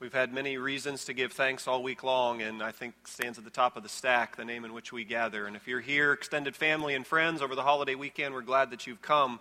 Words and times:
We've 0.00 0.14
had 0.14 0.32
many 0.32 0.56
reasons 0.56 1.04
to 1.04 1.12
give 1.12 1.32
thanks 1.32 1.68
all 1.68 1.82
week 1.82 2.02
long, 2.02 2.40
and 2.40 2.62
I 2.62 2.72
think 2.72 2.94
stands 3.06 3.36
at 3.36 3.44
the 3.44 3.50
top 3.50 3.76
of 3.76 3.82
the 3.82 3.88
stack 3.90 4.34
the 4.34 4.46
name 4.46 4.64
in 4.64 4.72
which 4.72 4.94
we 4.94 5.04
gather. 5.04 5.46
And 5.46 5.54
if 5.54 5.68
you're 5.68 5.82
here, 5.82 6.14
extended 6.14 6.56
family 6.56 6.94
and 6.94 7.06
friends, 7.06 7.42
over 7.42 7.54
the 7.54 7.64
holiday 7.64 7.94
weekend, 7.94 8.32
we're 8.32 8.40
glad 8.40 8.70
that 8.70 8.86
you've 8.86 9.02
come. 9.02 9.40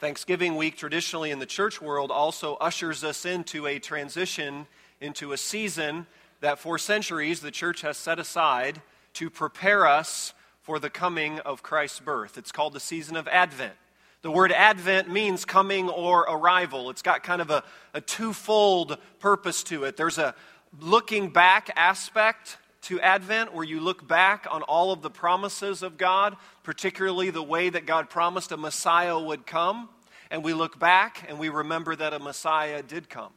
Thanksgiving 0.00 0.56
week, 0.56 0.76
traditionally 0.76 1.30
in 1.30 1.38
the 1.38 1.46
church 1.46 1.80
world, 1.80 2.10
also 2.10 2.56
ushers 2.56 3.04
us 3.04 3.24
into 3.24 3.68
a 3.68 3.78
transition 3.78 4.66
into 5.00 5.32
a 5.32 5.36
season 5.36 6.08
that 6.40 6.58
for 6.58 6.78
centuries 6.78 7.38
the 7.38 7.52
church 7.52 7.82
has 7.82 7.96
set 7.96 8.18
aside 8.18 8.82
to 9.14 9.30
prepare 9.30 9.86
us 9.86 10.34
for 10.62 10.80
the 10.80 10.90
coming 10.90 11.38
of 11.40 11.62
Christ's 11.62 12.00
birth. 12.00 12.36
It's 12.36 12.50
called 12.50 12.72
the 12.72 12.80
season 12.80 13.14
of 13.14 13.28
Advent. 13.28 13.74
The 14.22 14.30
word 14.30 14.52
Advent 14.52 15.10
means 15.10 15.44
coming 15.44 15.88
or 15.88 16.20
arrival. 16.20 16.90
It's 16.90 17.02
got 17.02 17.24
kind 17.24 17.42
of 17.42 17.50
a, 17.50 17.64
a 17.92 18.00
twofold 18.00 18.96
purpose 19.18 19.64
to 19.64 19.82
it. 19.84 19.96
There's 19.96 20.18
a 20.18 20.34
looking 20.80 21.30
back 21.30 21.70
aspect 21.74 22.56
to 22.82 23.00
Advent 23.00 23.52
where 23.52 23.64
you 23.64 23.80
look 23.80 24.06
back 24.06 24.46
on 24.48 24.62
all 24.62 24.92
of 24.92 25.02
the 25.02 25.10
promises 25.10 25.82
of 25.82 25.98
God, 25.98 26.36
particularly 26.62 27.30
the 27.30 27.42
way 27.42 27.68
that 27.68 27.84
God 27.84 28.10
promised 28.10 28.52
a 28.52 28.56
Messiah 28.56 29.18
would 29.18 29.44
come. 29.44 29.88
And 30.30 30.44
we 30.44 30.54
look 30.54 30.78
back 30.78 31.24
and 31.28 31.38
we 31.38 31.48
remember 31.48 31.96
that 31.96 32.12
a 32.12 32.18
Messiah 32.20 32.82
did 32.82 33.08
come. 33.08 33.32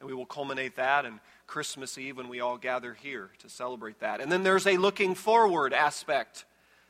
And 0.00 0.08
we 0.08 0.14
will 0.14 0.26
culminate 0.26 0.76
that 0.76 1.04
in 1.04 1.20
Christmas 1.48 1.98
Eve 1.98 2.16
when 2.16 2.28
we 2.28 2.40
all 2.40 2.58
gather 2.58 2.94
here 2.94 3.30
to 3.40 3.48
celebrate 3.48 3.98
that. 4.00 4.20
And 4.20 4.30
then 4.30 4.44
there's 4.44 4.66
a 4.66 4.76
looking 4.76 5.16
forward 5.16 5.72
aspect 5.72 6.44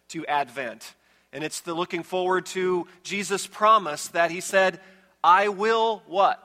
to 0.09 0.27
Advent. 0.27 0.95
And 1.33 1.45
it's 1.45 1.61
the 1.61 1.75
looking 1.75 2.03
forward 2.03 2.47
to 2.47 2.87
Jesus' 3.03 3.47
promise 3.47 4.09
that 4.09 4.30
he 4.30 4.41
said, 4.41 4.80
I 5.23 5.48
will 5.48 6.03
what? 6.07 6.43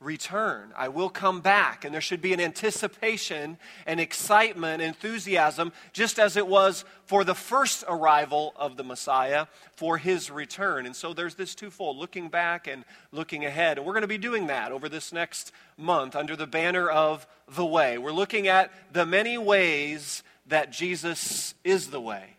Return. 0.00 0.72
I 0.76 0.88
will 0.88 1.10
come 1.10 1.40
back. 1.40 1.84
And 1.84 1.94
there 1.94 2.00
should 2.00 2.22
be 2.22 2.32
an 2.32 2.40
anticipation 2.40 3.56
and 3.86 4.00
excitement, 4.00 4.82
enthusiasm, 4.82 5.72
just 5.92 6.18
as 6.18 6.36
it 6.36 6.46
was 6.46 6.84
for 7.04 7.22
the 7.22 7.34
first 7.34 7.84
arrival 7.86 8.52
of 8.56 8.76
the 8.76 8.82
Messiah 8.82 9.46
for 9.76 9.98
his 9.98 10.30
return. 10.30 10.86
And 10.86 10.96
so 10.96 11.12
there's 11.12 11.36
this 11.36 11.54
twofold 11.54 11.98
looking 11.98 12.28
back 12.28 12.66
and 12.66 12.84
looking 13.12 13.44
ahead. 13.44 13.78
And 13.78 13.86
we're 13.86 13.92
going 13.92 14.02
to 14.02 14.08
be 14.08 14.18
doing 14.18 14.48
that 14.48 14.72
over 14.72 14.88
this 14.88 15.12
next 15.12 15.52
month 15.76 16.16
under 16.16 16.34
the 16.34 16.48
banner 16.48 16.88
of 16.88 17.26
the 17.48 17.66
way. 17.66 17.96
We're 17.98 18.12
looking 18.12 18.48
at 18.48 18.72
the 18.92 19.06
many 19.06 19.38
ways 19.38 20.24
that 20.46 20.72
Jesus 20.72 21.54
is 21.62 21.90
the 21.90 22.00
way 22.00 22.36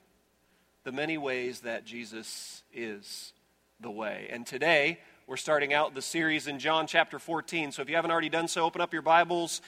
the 0.83 0.91
many 0.91 1.17
ways 1.17 1.61
that 1.61 1.85
Jesus 1.85 2.61
is 2.73 3.31
the 3.79 3.89
way. 3.89 4.27
And 4.29 4.45
today, 4.45 4.99
we're 5.27 5.37
starting 5.37 5.73
out 5.73 5.95
the 5.95 6.01
series 6.01 6.47
in 6.47 6.59
John 6.59 6.87
chapter 6.87 7.19
14. 7.19 7.71
So 7.71 7.81
if 7.81 7.87
you 7.89 7.95
haven't 7.95 8.11
already 8.11 8.27
done 8.27 8.49
so, 8.49 8.65
open 8.65 8.81
up 8.81 8.91
your 8.91 9.01
Bibles, 9.01 9.61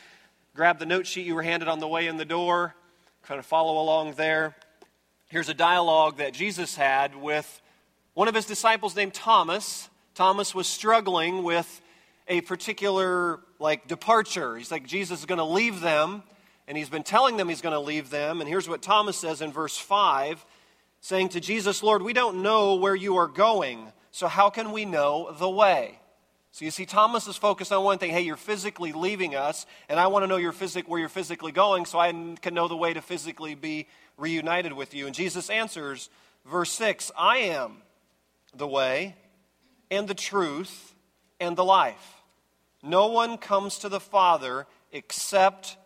grab 0.53 0.77
the 0.77 0.85
note 0.85 1.07
sheet 1.07 1.25
you 1.25 1.35
were 1.35 1.41
handed 1.41 1.69
on 1.69 1.79
the 1.79 1.87
way 1.87 2.07
in 2.07 2.17
the 2.17 2.25
door, 2.25 2.75
kind 3.23 3.39
of 3.39 3.45
follow 3.45 3.81
along 3.81 4.15
there. 4.15 4.57
Here's 5.27 5.47
a 5.47 5.53
dialogue 5.53 6.17
that 6.17 6.33
Jesus 6.33 6.75
had 6.75 7.15
with 7.15 7.61
one 8.13 8.27
of 8.27 8.35
his 8.35 8.45
disciples 8.45 8.93
named 8.93 9.13
Thomas. 9.13 9.89
Thomas 10.15 10.53
was 10.53 10.67
struggling 10.67 11.43
with 11.43 11.81
a 12.27 12.41
particular 12.41 13.39
like 13.57 13.87
departure. 13.87 14.57
He's 14.57 14.69
like 14.69 14.85
Jesus 14.85 15.19
is 15.19 15.25
going 15.25 15.37
to 15.37 15.45
leave 15.45 15.79
them 15.79 16.23
and 16.67 16.77
he's 16.77 16.89
been 16.89 17.03
telling 17.03 17.37
them 17.37 17.47
he's 17.47 17.61
going 17.61 17.73
to 17.73 17.79
leave 17.79 18.09
them 18.09 18.41
and 18.41 18.49
here's 18.49 18.67
what 18.67 18.81
Thomas 18.81 19.15
says 19.15 19.41
in 19.41 19.53
verse 19.53 19.77
5 19.77 20.45
saying 21.05 21.29
to 21.29 21.39
Jesus, 21.39 21.83
Lord, 21.83 22.01
we 22.01 22.13
don't 22.13 22.41
know 22.41 22.73
where 22.73 22.95
you 22.95 23.17
are 23.17 23.27
going, 23.27 23.91
so 24.09 24.27
how 24.27 24.49
can 24.49 24.71
we 24.71 24.85
know 24.85 25.31
the 25.37 25.47
way? 25.47 25.99
So 26.51 26.65
you 26.65 26.71
see, 26.71 26.87
Thomas 26.87 27.27
is 27.27 27.37
focused 27.37 27.71
on 27.71 27.83
one 27.83 27.99
thing. 27.99 28.09
Hey, 28.09 28.21
you're 28.21 28.35
physically 28.35 28.91
leaving 28.91 29.35
us, 29.35 29.67
and 29.87 29.99
I 29.99 30.07
want 30.07 30.23
to 30.23 30.27
know 30.27 30.37
your 30.37 30.51
physic- 30.51 30.87
where 30.87 30.99
you're 30.99 31.07
physically 31.07 31.51
going 31.51 31.85
so 31.85 31.99
I 31.99 32.11
can 32.11 32.55
know 32.55 32.67
the 32.67 32.75
way 32.75 32.91
to 32.91 33.03
physically 33.03 33.53
be 33.53 33.87
reunited 34.17 34.73
with 34.73 34.95
you. 34.95 35.05
And 35.05 35.13
Jesus 35.13 35.51
answers, 35.51 36.09
verse 36.43 36.71
6 36.71 37.11
I 37.15 37.37
am 37.37 37.83
the 38.55 38.67
way 38.67 39.15
and 39.91 40.07
the 40.07 40.15
truth 40.15 40.95
and 41.39 41.55
the 41.55 41.63
life. 41.63 42.23
No 42.81 43.05
one 43.09 43.37
comes 43.37 43.77
to 43.77 43.89
the 43.89 43.99
Father 43.99 44.65
except 44.91 45.77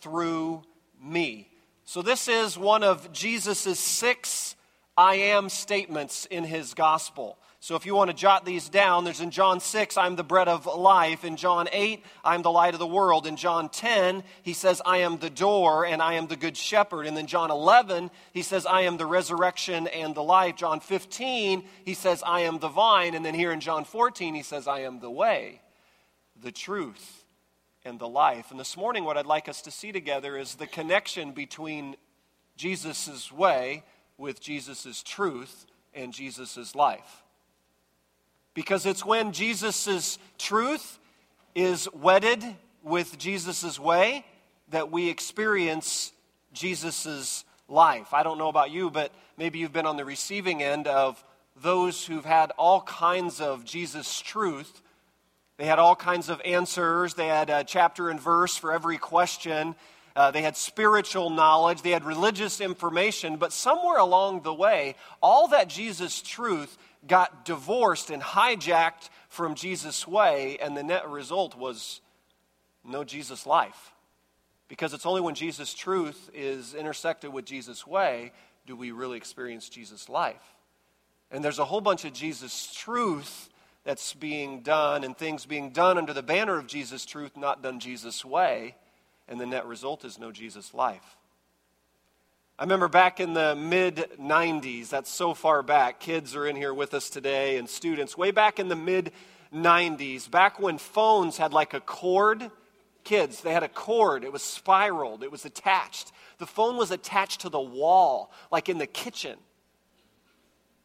through 0.00 0.62
me. 0.98 1.50
So 1.84 2.00
this 2.00 2.26
is 2.26 2.56
one 2.56 2.82
of 2.82 3.12
Jesus' 3.12 3.78
six 3.78 4.56
I 4.96 5.14
am 5.14 5.48
statements 5.48 6.26
in 6.26 6.44
his 6.44 6.74
gospel. 6.74 7.38
So 7.60 7.76
if 7.76 7.86
you 7.86 7.94
want 7.94 8.10
to 8.10 8.16
jot 8.16 8.44
these 8.44 8.68
down, 8.68 9.04
there's 9.04 9.20
in 9.20 9.30
John 9.30 9.60
6, 9.60 9.96
I'm 9.96 10.16
the 10.16 10.24
bread 10.24 10.48
of 10.48 10.66
life. 10.66 11.24
In 11.24 11.36
John 11.36 11.68
8, 11.70 12.04
I'm 12.24 12.42
the 12.42 12.50
light 12.50 12.74
of 12.74 12.80
the 12.80 12.86
world. 12.88 13.24
In 13.24 13.36
John 13.36 13.68
10, 13.68 14.24
he 14.42 14.52
says, 14.52 14.82
I 14.84 14.98
am 14.98 15.18
the 15.18 15.30
door 15.30 15.86
and 15.86 16.02
I 16.02 16.14
am 16.14 16.26
the 16.26 16.36
good 16.36 16.56
shepherd. 16.56 17.06
And 17.06 17.16
then 17.16 17.28
John 17.28 17.52
11, 17.52 18.10
he 18.32 18.42
says, 18.42 18.66
I 18.66 18.80
am 18.80 18.96
the 18.96 19.06
resurrection 19.06 19.86
and 19.86 20.12
the 20.12 20.24
life. 20.24 20.56
John 20.56 20.80
15, 20.80 21.62
he 21.84 21.94
says, 21.94 22.22
I 22.26 22.40
am 22.40 22.58
the 22.58 22.68
vine. 22.68 23.14
And 23.14 23.24
then 23.24 23.34
here 23.34 23.52
in 23.52 23.60
John 23.60 23.84
14, 23.84 24.34
he 24.34 24.42
says, 24.42 24.66
I 24.66 24.80
am 24.80 24.98
the 24.98 25.10
way, 25.10 25.60
the 26.42 26.52
truth, 26.52 27.24
and 27.84 27.98
the 27.98 28.08
life. 28.08 28.50
And 28.50 28.58
this 28.58 28.76
morning, 28.76 29.04
what 29.04 29.16
I'd 29.16 29.24
like 29.24 29.48
us 29.48 29.62
to 29.62 29.70
see 29.70 29.92
together 29.92 30.36
is 30.36 30.56
the 30.56 30.66
connection 30.66 31.30
between 31.30 31.94
Jesus' 32.56 33.30
way 33.30 33.84
with 34.18 34.40
Jesus' 34.40 35.02
truth 35.02 35.66
and 35.94 36.12
Jesus' 36.12 36.74
life. 36.74 37.22
Because 38.54 38.86
it's 38.86 39.04
when 39.04 39.32
Jesus' 39.32 40.18
truth 40.38 40.98
is 41.54 41.88
wedded 41.92 42.44
with 42.82 43.18
Jesus' 43.18 43.78
way 43.78 44.24
that 44.68 44.90
we 44.90 45.08
experience 45.08 46.12
Jesus' 46.52 47.44
life. 47.68 48.12
I 48.12 48.22
don't 48.22 48.38
know 48.38 48.48
about 48.48 48.70
you, 48.70 48.90
but 48.90 49.12
maybe 49.36 49.58
you've 49.58 49.72
been 49.72 49.86
on 49.86 49.96
the 49.96 50.04
receiving 50.04 50.62
end 50.62 50.86
of 50.86 51.22
those 51.60 52.04
who've 52.04 52.24
had 52.24 52.50
all 52.52 52.82
kinds 52.82 53.40
of 53.40 53.64
Jesus' 53.64 54.20
truth. 54.20 54.82
They 55.56 55.66
had 55.66 55.78
all 55.78 55.94
kinds 55.94 56.28
of 56.28 56.40
answers. 56.44 57.14
They 57.14 57.28
had 57.28 57.50
a 57.50 57.64
chapter 57.64 58.10
and 58.10 58.20
verse 58.20 58.56
for 58.56 58.72
every 58.72 58.98
question. 58.98 59.74
Uh, 60.14 60.30
they 60.30 60.42
had 60.42 60.56
spiritual 60.56 61.30
knowledge, 61.30 61.82
they 61.82 61.90
had 61.90 62.04
religious 62.04 62.60
information, 62.60 63.36
but 63.36 63.52
somewhere 63.52 63.98
along 63.98 64.42
the 64.42 64.52
way, 64.52 64.94
all 65.22 65.48
that 65.48 65.68
Jesus' 65.68 66.20
truth 66.20 66.76
got 67.06 67.44
divorced 67.44 68.10
and 68.10 68.22
hijacked 68.22 69.08
from 69.28 69.54
Jesus' 69.54 70.06
way, 70.06 70.58
and 70.60 70.76
the 70.76 70.82
net 70.82 71.08
result 71.08 71.56
was 71.56 72.00
no 72.84 73.04
Jesus 73.04 73.46
life. 73.46 73.92
Because 74.68 74.92
it's 74.92 75.06
only 75.06 75.20
when 75.20 75.34
Jesus' 75.34 75.74
truth 75.74 76.30
is 76.34 76.74
intersected 76.74 77.32
with 77.32 77.44
Jesus' 77.44 77.86
way 77.86 78.32
do 78.66 78.76
we 78.76 78.90
really 78.90 79.16
experience 79.16 79.68
Jesus' 79.68 80.08
life. 80.08 80.42
And 81.30 81.44
there's 81.44 81.58
a 81.58 81.64
whole 81.64 81.80
bunch 81.80 82.04
of 82.04 82.12
Jesus' 82.12 82.72
truth 82.74 83.48
that's 83.84 84.14
being 84.14 84.60
done 84.60 85.02
and 85.02 85.16
things 85.16 85.46
being 85.46 85.70
done 85.70 85.98
under 85.98 86.12
the 86.12 86.22
banner 86.22 86.58
of 86.58 86.66
Jesus' 86.66 87.04
truth, 87.04 87.36
not 87.36 87.62
done 87.62 87.80
Jesus' 87.80 88.24
way 88.24 88.76
and 89.32 89.40
the 89.40 89.46
net 89.46 89.66
result 89.66 90.04
is 90.04 90.18
no 90.18 90.30
Jesus 90.30 90.74
life. 90.74 91.16
I 92.58 92.64
remember 92.64 92.86
back 92.86 93.18
in 93.18 93.32
the 93.32 93.56
mid 93.56 93.96
90s, 94.20 94.90
that's 94.90 95.10
so 95.10 95.32
far 95.32 95.62
back. 95.62 96.00
Kids 96.00 96.36
are 96.36 96.46
in 96.46 96.54
here 96.54 96.74
with 96.74 96.92
us 96.92 97.08
today 97.08 97.56
and 97.56 97.66
students. 97.66 98.16
Way 98.16 98.30
back 98.30 98.60
in 98.60 98.68
the 98.68 98.76
mid 98.76 99.10
90s, 99.52 100.30
back 100.30 100.60
when 100.60 100.76
phones 100.76 101.38
had 101.38 101.54
like 101.54 101.72
a 101.72 101.80
cord, 101.80 102.50
kids, 103.04 103.40
they 103.40 103.54
had 103.54 103.62
a 103.62 103.68
cord. 103.68 104.22
It 104.22 104.32
was 104.32 104.42
spiraled, 104.42 105.22
it 105.22 105.32
was 105.32 105.46
attached. 105.46 106.12
The 106.36 106.46
phone 106.46 106.76
was 106.76 106.90
attached 106.90 107.40
to 107.40 107.48
the 107.48 107.58
wall, 107.58 108.30
like 108.50 108.68
in 108.68 108.76
the 108.76 108.86
kitchen. 108.86 109.38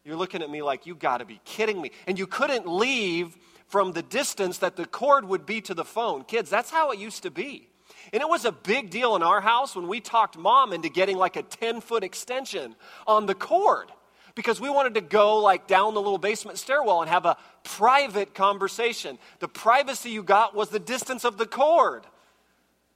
You're 0.06 0.16
looking 0.16 0.42
at 0.42 0.50
me 0.50 0.62
like, 0.62 0.86
you 0.86 0.96
got 0.96 1.18
to 1.18 1.26
be 1.26 1.42
kidding 1.44 1.82
me. 1.82 1.92
And 2.08 2.18
you 2.18 2.28
couldn't 2.28 2.66
leave 2.66 3.38
from 3.66 3.92
the 3.92 4.04
distance 4.04 4.60
that 4.60 4.78
the 4.78 4.86
cord 4.86 5.26
would 5.26 5.46
be 5.46 5.60
to 5.62 5.74
the 5.74 5.84
phone. 5.84 6.24
Kids, 6.24 6.50
that's 6.50 6.72
how 6.72 6.92
it 6.92 6.98
used 6.98 7.24
to 7.24 7.30
be. 7.30 7.68
And 8.14 8.22
it 8.22 8.30
was 8.30 8.46
a 8.46 8.52
big 8.52 8.90
deal 8.90 9.16
in 9.16 9.24
our 9.24 9.42
house 9.42 9.76
when 9.76 9.88
we 9.88 10.00
talked 10.00 10.38
mom 10.38 10.74
into 10.74 10.90
getting 10.90 11.18
like 11.18 11.36
a 11.36 11.44
10 11.44 11.82
foot 11.82 12.04
extension 12.04 12.76
on 13.06 13.26
the 13.26 13.36
cord 13.36 13.92
because 14.36 14.62
we 14.62 14.70
wanted 14.70 14.94
to 14.94 15.02
go 15.02 15.38
like 15.38 15.68
down 15.68 15.96
the 15.96 16.02
little 16.02 16.20
basement 16.20 16.60
stairwell 16.60 17.02
and 17.02 17.10
have 17.10 17.26
a 17.26 17.38
private 17.64 18.34
conversation. 18.34 19.18
The 19.40 19.48
privacy 19.48 20.12
you 20.12 20.24
got 20.24 20.56
was 20.56 20.70
the 20.70 20.80
distance 20.80 21.26
of 21.26 21.38
the 21.38 21.48
cord. 21.48 22.06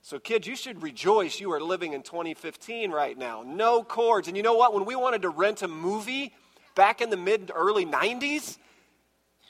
So, 0.04 0.18
kids, 0.18 0.48
you 0.48 0.56
should 0.56 0.82
rejoice 0.82 1.40
you 1.40 1.52
are 1.52 1.62
living 1.62 1.94
in 1.94 2.02
2015 2.02 2.92
right 2.92 3.16
now. 3.16 3.44
No 3.46 3.84
cords. 3.84 4.28
And 4.28 4.36
you 4.36 4.42
know 4.42 4.56
what? 4.56 4.74
When 4.74 4.86
we 4.86 4.96
wanted 4.96 5.22
to 5.24 5.30
rent 5.30 5.62
a 5.62 5.68
movie 5.68 6.34
back 6.74 7.02
in 7.02 7.10
the 7.10 7.18
mid 7.18 7.52
early 7.54 7.86
90s, 7.86 8.58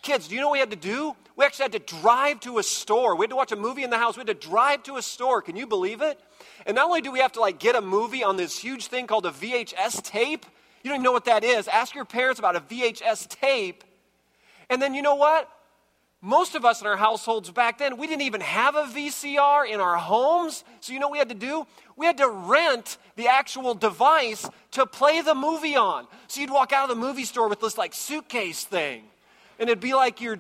Kids, 0.02 0.28
do 0.28 0.36
you 0.36 0.42
know 0.42 0.48
what 0.48 0.54
we 0.54 0.60
had 0.60 0.72
to 0.72 0.76
do? 0.76 1.16
We 1.36 1.46
actually 1.46 1.64
had 1.64 1.72
to 1.74 1.80
drive 1.80 2.40
to 2.42 2.58
a 2.60 2.64
store. 2.64 3.16
We 3.16 3.24
had 3.24 3.30
to 3.32 3.36
watch 3.36 3.52
a 3.52 3.56
movie 3.56 3.84
in 3.84 3.90
the 3.90 3.98
house. 3.98 4.16
We 4.16 4.22
had 4.22 4.28
to 4.28 4.34
drive 4.34 4.84
to 4.84 4.98
a 4.98 5.02
store. 5.02 5.42
Can 5.42 5.56
you 5.56 5.68
believe 5.68 6.02
it? 6.02 6.20
And 6.66 6.76
not 6.76 6.86
only 6.86 7.02
do 7.02 7.12
we 7.12 7.20
have 7.20 7.32
to 7.34 7.40
like 7.40 7.60
get 7.60 7.76
a 7.76 7.82
movie 7.82 8.24
on 8.24 8.36
this 8.38 8.58
huge 8.58 8.88
thing 8.88 9.08
called 9.08 9.26
a 9.26 9.32
VHS 9.32 10.04
tape, 10.04 10.46
you 10.84 10.90
don't 10.90 10.96
even 10.96 11.04
know 11.04 11.12
what 11.12 11.26
that 11.26 11.44
is. 11.44 11.68
Ask 11.68 11.94
your 11.94 12.06
parents 12.06 12.40
about 12.40 12.56
a 12.56 12.62
VHS 12.62 13.28
tape. 13.30 13.84
And 14.70 14.82
then 14.82 14.94
you 14.94 15.02
know 15.02 15.16
what? 15.16 15.50
most 16.22 16.54
of 16.54 16.64
us 16.66 16.82
in 16.82 16.88
our 16.88 16.98
households 16.98 17.50
back 17.50 17.80
then, 17.80 17.98
we 17.98 18.06
didn't 18.06 18.22
even 18.22 18.42
have 18.42 18.76
a 18.76 18.84
VCR 18.84 19.68
in 19.68 19.80
our 19.80 19.98
homes. 19.98 20.64
So, 20.80 20.94
you 20.94 21.00
know 21.00 21.08
what 21.08 21.14
we 21.14 21.18
had 21.18 21.30
to 21.30 21.36
do? 21.36 21.66
We 21.98 22.06
had 22.06 22.18
to 22.18 22.30
rent 22.30 23.00
the 23.16 23.28
actual 23.28 23.74
device 23.74 24.48
to 24.72 24.86
play 24.86 25.22
the 25.22 25.34
movie 25.34 25.76
on. 25.76 26.06
So, 26.28 26.42
you'd 26.42 26.52
walk 26.52 26.72
out 26.72 26.90
of 26.90 26.96
the 26.96 27.02
movie 27.02 27.26
store 27.26 27.50
with 27.50 27.60
this 27.60 27.78
like 27.78 27.96
suitcase 27.96 28.64
thing, 28.64 29.04
and 29.62 29.70
it'd 29.70 29.80
be 29.80 29.94
like 29.94 30.20
your 30.20 30.40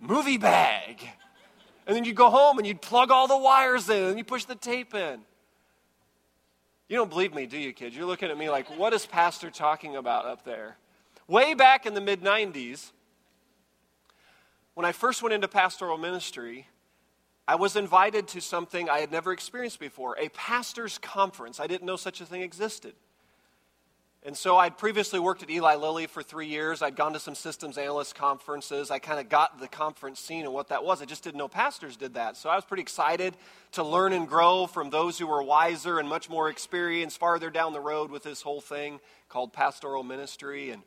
movie 0.00 0.36
bag. 0.36 1.00
And 1.86 1.96
then 1.96 2.04
you'd 2.04 2.16
go 2.16 2.30
home 2.30 2.58
and 2.58 2.66
you'd 2.66 2.82
plug 2.82 3.12
all 3.12 3.28
the 3.28 3.38
wires 3.38 3.88
in 3.88 4.02
and 4.02 4.18
you 4.18 4.24
push 4.24 4.44
the 4.44 4.56
tape 4.56 4.92
in. 4.92 5.20
You 6.88 6.96
don't 6.96 7.08
believe 7.08 7.32
me, 7.32 7.46
do 7.46 7.56
you, 7.56 7.72
kids? 7.72 7.96
You're 7.96 8.06
looking 8.06 8.28
at 8.28 8.36
me 8.36 8.50
like, 8.50 8.76
what 8.76 8.92
is 8.92 9.06
Pastor 9.06 9.50
talking 9.50 9.94
about 9.94 10.26
up 10.26 10.44
there? 10.44 10.76
Way 11.28 11.54
back 11.54 11.86
in 11.86 11.94
the 11.94 12.00
mid 12.00 12.22
90s, 12.22 12.90
when 14.74 14.84
I 14.84 14.90
first 14.90 15.22
went 15.22 15.32
into 15.32 15.46
pastoral 15.46 15.96
ministry, 15.96 16.66
I 17.46 17.54
was 17.54 17.76
invited 17.76 18.26
to 18.28 18.40
something 18.40 18.90
I 18.90 18.98
had 18.98 19.12
never 19.12 19.30
experienced 19.30 19.78
before 19.78 20.16
a 20.18 20.28
pastor's 20.30 20.98
conference. 20.98 21.60
I 21.60 21.68
didn't 21.68 21.86
know 21.86 21.96
such 21.96 22.20
a 22.20 22.26
thing 22.26 22.42
existed. 22.42 22.94
And 24.22 24.36
so 24.36 24.58
I'd 24.58 24.76
previously 24.76 25.18
worked 25.18 25.42
at 25.42 25.48
Eli 25.48 25.76
Lilly 25.76 26.06
for 26.06 26.22
three 26.22 26.46
years. 26.46 26.82
I'd 26.82 26.94
gone 26.94 27.14
to 27.14 27.18
some 27.18 27.34
systems 27.34 27.78
analyst 27.78 28.14
conferences. 28.14 28.90
I 28.90 28.98
kind 28.98 29.18
of 29.18 29.30
got 29.30 29.58
the 29.58 29.66
conference 29.66 30.20
scene 30.20 30.44
and 30.44 30.52
what 30.52 30.68
that 30.68 30.84
was. 30.84 31.00
I 31.00 31.06
just 31.06 31.24
didn't 31.24 31.38
know 31.38 31.48
pastors 31.48 31.96
did 31.96 32.14
that. 32.14 32.36
So 32.36 32.50
I 32.50 32.54
was 32.54 32.66
pretty 32.66 32.82
excited 32.82 33.34
to 33.72 33.82
learn 33.82 34.12
and 34.12 34.28
grow 34.28 34.66
from 34.66 34.90
those 34.90 35.18
who 35.18 35.26
were 35.26 35.42
wiser 35.42 35.98
and 35.98 36.06
much 36.06 36.28
more 36.28 36.50
experienced 36.50 37.18
farther 37.18 37.48
down 37.48 37.72
the 37.72 37.80
road 37.80 38.10
with 38.10 38.22
this 38.22 38.42
whole 38.42 38.60
thing 38.60 39.00
called 39.30 39.54
pastoral 39.54 40.02
ministry. 40.02 40.70
And 40.70 40.82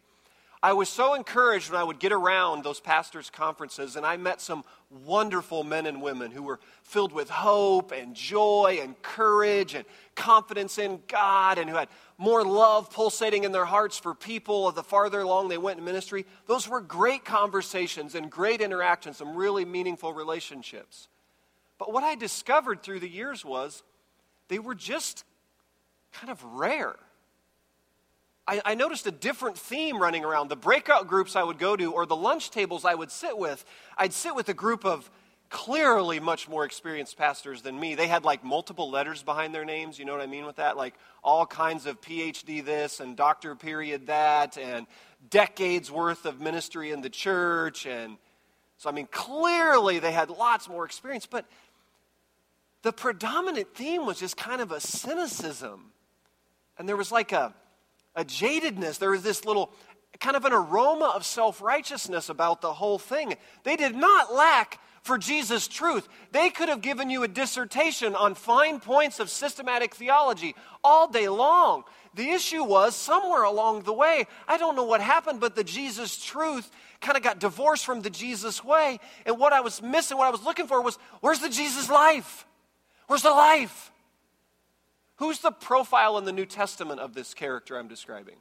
I 0.63 0.71
was 0.71 0.87
so 0.87 1.13
encouraged 1.13 1.69
when 1.69 1.81
I 1.81 1.83
would 1.83 1.99
get 1.99 2.13
around 2.13 2.63
those 2.63 2.79
pastors' 2.79 3.29
conferences, 3.29 3.97
and 3.97 4.05
I 4.05 4.15
met 4.15 4.39
some 4.39 4.63
wonderful 4.89 5.65
men 5.65 5.85
and 5.85 6.01
women 6.01 6.31
who 6.31 6.41
were 6.41 6.61
filled 6.83 7.11
with 7.11 7.29
hope 7.29 7.91
and 7.91 8.15
joy 8.15 8.79
and 8.81 8.99
courage 9.01 9.75
and 9.75 9.83
confidence 10.15 10.77
in 10.77 11.01
God, 11.09 11.57
and 11.57 11.69
who 11.69 11.75
had 11.75 11.89
more 12.17 12.45
love 12.45 12.89
pulsating 12.89 13.43
in 13.43 13.51
their 13.51 13.65
hearts 13.65 13.97
for 13.99 14.15
people 14.15 14.71
the 14.71 14.83
farther 14.83 15.19
along 15.19 15.49
they 15.49 15.57
went 15.57 15.79
in 15.79 15.83
ministry. 15.83 16.25
Those 16.45 16.65
were 16.65 16.79
great 16.79 17.25
conversations 17.25 18.15
and 18.15 18.31
great 18.31 18.61
interactions, 18.61 19.17
some 19.17 19.35
really 19.35 19.65
meaningful 19.65 20.13
relationships. 20.13 21.09
But 21.77 21.91
what 21.91 22.05
I 22.05 22.15
discovered 22.15 22.81
through 22.81 23.01
the 23.01 23.09
years 23.09 23.43
was 23.43 23.83
they 24.47 24.59
were 24.59 24.75
just 24.75 25.25
kind 26.13 26.31
of 26.31 26.41
rare. 26.41 26.95
I, 28.47 28.61
I, 28.65 28.75
noticed 28.75 29.07
a 29.07 29.11
different 29.11 29.57
theme 29.57 29.97
running 29.97 30.25
around. 30.25 30.49
The 30.49 30.57
breakout 30.57 31.07
groups 31.07 31.35
I 31.35 31.43
would 31.43 31.59
go 31.59 31.77
to, 31.77 31.93
or 31.93 32.05
the 32.05 32.15
lunch 32.15 32.51
tables 32.51 32.83
I 32.83 32.93
would 32.93 33.11
sit 33.11 33.37
with, 33.37 33.63
I'd 33.97 34.11
sit 34.11 34.35
with 34.35 34.49
a 34.49 34.53
group 34.53 34.83
of 34.85 35.09
clearly 35.49 36.19
much 36.19 36.49
more 36.49 36.65
experienced 36.65 37.15
pastors 37.15 37.61
than 37.61 37.79
me. 37.79 37.95
They 37.95 38.07
had 38.07 38.25
like 38.25 38.43
multiple 38.43 38.89
letters 38.89 39.23
behind 39.23 39.53
their 39.53 39.63
names. 39.63 39.97
You 39.99 40.05
know 40.05 40.11
what 40.11 40.21
I 40.21 40.25
mean 40.25 40.45
with 40.45 40.57
that? 40.57 40.75
Like 40.75 40.95
all 41.23 41.45
kinds 41.45 41.85
of 41.85 42.01
PhD 42.01 42.65
this 42.65 42.99
and 42.99 43.15
doctor 43.15 43.55
period 43.55 44.07
that, 44.07 44.57
and 44.57 44.87
decades 45.29 45.91
worth 45.91 46.25
of 46.25 46.41
ministry 46.41 46.91
in 46.91 47.01
the 47.01 47.09
church. 47.09 47.85
And 47.85 48.17
so, 48.77 48.89
I 48.89 48.93
mean, 48.93 49.07
clearly 49.11 49.99
they 49.99 50.11
had 50.11 50.29
lots 50.29 50.67
more 50.67 50.85
experience. 50.85 51.27
But 51.27 51.45
the 52.81 52.91
predominant 52.91 53.73
theme 53.75 54.05
was 54.05 54.19
just 54.19 54.35
kind 54.35 54.59
of 54.59 54.71
a 54.71 54.81
cynicism. 54.81 55.91
And 56.77 56.89
there 56.89 56.97
was 56.97 57.11
like 57.11 57.31
a 57.31 57.53
a 58.15 58.23
jadedness. 58.23 58.99
There 58.99 59.11
was 59.11 59.23
this 59.23 59.45
little 59.45 59.71
kind 60.19 60.35
of 60.35 60.45
an 60.45 60.53
aroma 60.53 61.11
of 61.15 61.25
self 61.25 61.61
righteousness 61.61 62.29
about 62.29 62.61
the 62.61 62.73
whole 62.73 62.99
thing. 62.99 63.35
They 63.63 63.75
did 63.75 63.95
not 63.95 64.33
lack 64.33 64.79
for 65.03 65.17
Jesus' 65.17 65.67
truth. 65.67 66.07
They 66.31 66.49
could 66.49 66.69
have 66.69 66.81
given 66.81 67.09
you 67.09 67.23
a 67.23 67.27
dissertation 67.27 68.15
on 68.15 68.35
fine 68.35 68.79
points 68.79 69.19
of 69.19 69.29
systematic 69.29 69.95
theology 69.95 70.55
all 70.83 71.07
day 71.07 71.27
long. 71.27 71.83
The 72.15 72.29
issue 72.29 72.63
was 72.63 72.95
somewhere 72.95 73.43
along 73.43 73.83
the 73.83 73.93
way, 73.93 74.25
I 74.47 74.57
don't 74.57 74.75
know 74.75 74.83
what 74.83 75.01
happened, 75.01 75.39
but 75.39 75.55
the 75.55 75.63
Jesus 75.63 76.23
truth 76.23 76.69
kind 77.01 77.17
of 77.17 77.23
got 77.23 77.39
divorced 77.39 77.85
from 77.85 78.01
the 78.01 78.09
Jesus 78.09 78.63
way. 78.63 78.99
And 79.25 79.39
what 79.39 79.51
I 79.51 79.61
was 79.61 79.81
missing, 79.81 80.17
what 80.17 80.27
I 80.27 80.31
was 80.31 80.43
looking 80.43 80.67
for 80.67 80.81
was 80.81 80.97
where's 81.21 81.39
the 81.39 81.49
Jesus 81.49 81.89
life? 81.89 82.45
Where's 83.07 83.23
the 83.23 83.31
life? 83.31 83.91
Who's 85.17 85.39
the 85.39 85.51
profile 85.51 86.17
in 86.17 86.25
the 86.25 86.31
New 86.31 86.45
Testament 86.45 86.99
of 86.99 87.13
this 87.13 87.33
character 87.33 87.77
I'm 87.77 87.87
describing? 87.87 88.35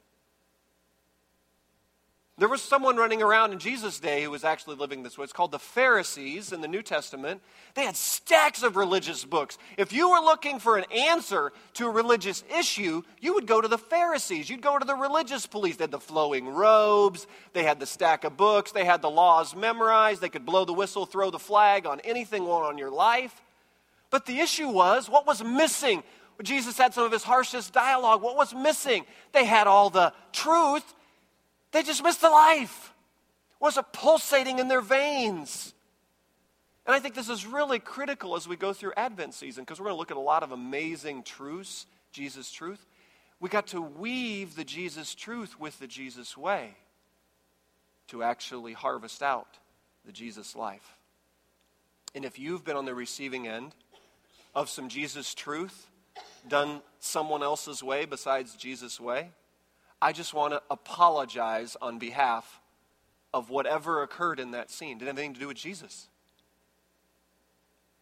There 2.39 2.49
was 2.49 2.63
someone 2.63 2.97
running 2.97 3.21
around 3.21 3.51
in 3.51 3.59
Jesus' 3.59 3.99
day 3.99 4.23
who 4.23 4.31
was 4.31 4.43
actually 4.43 4.75
living 4.75 5.03
this 5.03 5.19
way. 5.19 5.23
It's 5.23 5.31
called 5.31 5.51
the 5.51 5.59
Pharisees 5.59 6.51
in 6.51 6.61
the 6.61 6.67
New 6.67 6.81
Testament. 6.81 7.41
They 7.75 7.85
had 7.85 7.95
stacks 7.95 8.63
of 8.63 8.75
religious 8.75 9.23
books. 9.23 9.59
If 9.77 9.93
you 9.93 10.09
were 10.09 10.19
looking 10.19 10.57
for 10.57 10.77
an 10.77 10.85
answer 10.91 11.53
to 11.75 11.85
a 11.85 11.91
religious 11.91 12.43
issue, 12.57 13.03
you 13.21 13.35
would 13.35 13.45
go 13.45 13.61
to 13.61 13.67
the 13.67 13.77
Pharisees. 13.77 14.49
You'd 14.49 14.63
go 14.63 14.79
to 14.79 14.85
the 14.85 14.95
religious 14.95 15.45
police. 15.45 15.77
They 15.77 15.83
had 15.83 15.91
the 15.91 15.99
flowing 15.99 16.47
robes, 16.49 17.27
they 17.53 17.63
had 17.63 17.79
the 17.79 17.85
stack 17.85 18.23
of 18.23 18.35
books, 18.35 18.71
they 18.71 18.83
had 18.83 19.03
the 19.03 19.11
laws 19.11 19.55
memorized, 19.55 20.19
they 20.19 20.29
could 20.29 20.45
blow 20.45 20.65
the 20.65 20.73
whistle, 20.73 21.05
throw 21.05 21.29
the 21.29 21.37
flag 21.37 21.85
on 21.85 21.99
anything 21.99 22.41
on 22.43 22.79
your 22.79 22.91
life. 22.91 23.43
But 24.09 24.25
the 24.25 24.39
issue 24.39 24.69
was 24.69 25.07
what 25.07 25.27
was 25.27 25.43
missing 25.43 26.01
Jesus 26.43 26.77
had 26.77 26.93
some 26.93 27.05
of 27.05 27.11
his 27.11 27.23
harshest 27.23 27.73
dialogue. 27.73 28.21
What 28.21 28.35
was 28.35 28.53
missing? 28.53 29.05
They 29.31 29.45
had 29.45 29.67
all 29.67 29.89
the 29.89 30.13
truth, 30.31 30.93
they 31.71 31.83
just 31.83 32.03
missed 32.03 32.21
the 32.21 32.29
life. 32.29 32.93
Was 33.59 33.77
it 33.77 33.85
pulsating 33.93 34.59
in 34.59 34.67
their 34.67 34.81
veins? 34.81 35.73
And 36.85 36.93
I 36.93 36.99
think 36.99 37.15
this 37.15 37.29
is 37.29 37.45
really 37.45 37.79
critical 37.79 38.35
as 38.35 38.47
we 38.47 38.57
go 38.57 38.73
through 38.73 38.91
Advent 38.97 39.33
season 39.33 39.63
because 39.63 39.79
we're 39.79 39.85
going 39.85 39.95
to 39.95 39.99
look 39.99 40.11
at 40.11 40.17
a 40.17 40.19
lot 40.19 40.43
of 40.43 40.51
amazing 40.51 41.23
truths, 41.23 41.85
Jesus' 42.11 42.51
truth. 42.51 42.85
We 43.39 43.49
got 43.49 43.67
to 43.67 43.81
weave 43.81 44.55
the 44.55 44.65
Jesus 44.65 45.15
truth 45.15 45.59
with 45.59 45.79
the 45.79 45.87
Jesus 45.87 46.35
way 46.35 46.75
to 48.07 48.21
actually 48.21 48.73
harvest 48.73 49.23
out 49.23 49.59
the 50.05 50.11
Jesus 50.11 50.55
life. 50.55 50.97
And 52.13 52.25
if 52.25 52.37
you've 52.37 52.65
been 52.65 52.75
on 52.75 52.85
the 52.85 52.93
receiving 52.93 53.47
end 53.47 53.73
of 54.53 54.69
some 54.69 54.89
Jesus 54.89 55.33
truth, 55.33 55.87
done 56.47 56.81
someone 56.99 57.43
else's 57.43 57.83
way 57.83 58.05
besides 58.05 58.55
Jesus' 58.55 58.99
way, 58.99 59.31
I 60.01 60.11
just 60.11 60.33
want 60.33 60.53
to 60.53 60.61
apologize 60.69 61.77
on 61.81 61.99
behalf 61.99 62.61
of 63.33 63.49
whatever 63.49 64.03
occurred 64.03 64.39
in 64.39 64.51
that 64.51 64.69
scene. 64.69 64.97
Didn't 64.97 65.07
have 65.07 65.17
anything 65.17 65.33
to 65.35 65.39
do 65.39 65.47
with 65.47 65.57
Jesus. 65.57 66.09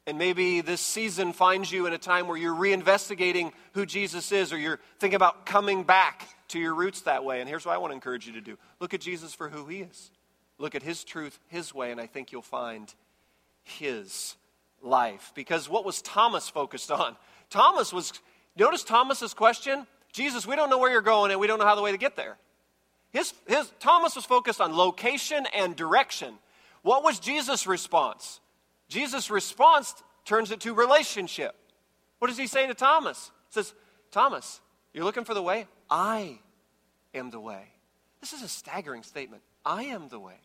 And 0.07 0.17
maybe 0.17 0.61
this 0.61 0.81
season 0.81 1.31
finds 1.31 1.71
you 1.71 1.85
in 1.85 1.93
a 1.93 1.97
time 1.97 2.27
where 2.27 2.37
you're 2.37 2.55
reinvestigating 2.55 3.51
who 3.73 3.85
Jesus 3.85 4.31
is, 4.31 4.51
or 4.51 4.57
you're 4.57 4.79
thinking 4.99 5.15
about 5.15 5.45
coming 5.45 5.83
back 5.83 6.27
to 6.49 6.59
your 6.59 6.73
roots 6.73 7.01
that 7.01 7.23
way. 7.23 7.39
And 7.39 7.47
here's 7.47 7.65
what 7.65 7.75
I 7.75 7.77
want 7.77 7.91
to 7.91 7.95
encourage 7.95 8.25
you 8.25 8.33
to 8.33 8.41
do 8.41 8.57
look 8.79 8.93
at 8.93 9.01
Jesus 9.01 9.33
for 9.33 9.49
who 9.49 9.67
he 9.67 9.81
is, 9.81 10.11
look 10.57 10.73
at 10.75 10.83
his 10.83 11.03
truth, 11.03 11.39
his 11.47 11.73
way, 11.73 11.91
and 11.91 12.01
I 12.01 12.07
think 12.07 12.31
you'll 12.31 12.41
find 12.41 12.93
his 13.63 14.35
life. 14.81 15.31
Because 15.35 15.69
what 15.69 15.85
was 15.85 16.01
Thomas 16.01 16.49
focused 16.49 16.91
on? 16.91 17.15
Thomas 17.51 17.93
was 17.93 18.13
Notice 18.55 18.83
Thomas's 18.83 19.33
question 19.33 19.87
Jesus, 20.11 20.45
we 20.45 20.55
don't 20.55 20.69
know 20.69 20.77
where 20.77 20.91
you're 20.91 21.01
going 21.01 21.31
and 21.31 21.39
we 21.39 21.47
don't 21.47 21.59
know 21.59 21.65
how 21.65 21.75
the 21.75 21.81
way 21.81 21.91
to 21.91 21.97
get 21.97 22.15
there. 22.15 22.37
His, 23.11 23.33
his, 23.47 23.71
Thomas 23.79 24.15
was 24.15 24.25
focused 24.25 24.61
on 24.61 24.75
location 24.75 25.45
and 25.53 25.75
direction. 25.75 26.35
What 26.81 27.03
was 27.03 27.19
Jesus' 27.19 27.67
response? 27.67 28.39
Jesus' 28.87 29.29
response 29.29 29.93
turns 30.25 30.51
it 30.51 30.59
to 30.61 30.73
relationship. 30.73 31.55
What 32.19 32.27
does 32.27 32.37
he 32.37 32.47
say 32.47 32.67
to 32.67 32.73
Thomas? 32.73 33.31
He 33.49 33.53
says, 33.53 33.73
Thomas, 34.11 34.61
you're 34.93 35.03
looking 35.03 35.23
for 35.23 35.33
the 35.33 35.41
way? 35.41 35.67
I 35.89 36.39
am 37.13 37.29
the 37.31 37.39
way. 37.39 37.63
This 38.19 38.33
is 38.33 38.43
a 38.43 38.47
staggering 38.47 39.03
statement. 39.03 39.43
I 39.65 39.83
am 39.83 40.09
the 40.09 40.19
way. 40.19 40.39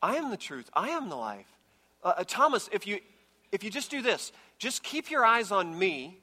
I 0.00 0.16
am 0.16 0.30
the 0.30 0.36
truth. 0.36 0.70
I 0.74 0.90
am 0.90 1.08
the 1.08 1.16
life. 1.16 1.46
Uh, 2.02 2.14
uh 2.18 2.24
Thomas, 2.24 2.68
if 2.72 2.86
you, 2.86 2.98
if 3.52 3.62
you 3.62 3.70
just 3.70 3.90
do 3.90 4.02
this, 4.02 4.32
just 4.62 4.84
keep 4.84 5.10
your 5.10 5.24
eyes 5.24 5.50
on 5.50 5.76
me, 5.76 6.20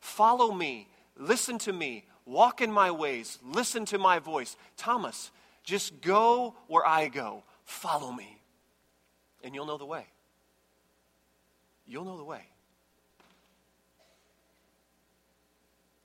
follow 0.00 0.50
me, 0.50 0.88
listen 1.14 1.58
to 1.58 1.74
me, 1.74 2.06
walk 2.24 2.62
in 2.62 2.72
my 2.72 2.90
ways, 2.90 3.38
listen 3.44 3.84
to 3.84 3.98
my 3.98 4.18
voice. 4.18 4.56
Thomas, 4.78 5.30
just 5.62 6.00
go 6.00 6.54
where 6.68 6.86
I 6.86 7.08
go, 7.08 7.44
follow 7.66 8.10
me, 8.10 8.40
and 9.44 9.54
you'll 9.54 9.66
know 9.66 9.76
the 9.76 9.84
way. 9.84 10.06
You'll 11.86 12.06
know 12.06 12.16
the 12.16 12.24
way. 12.24 12.40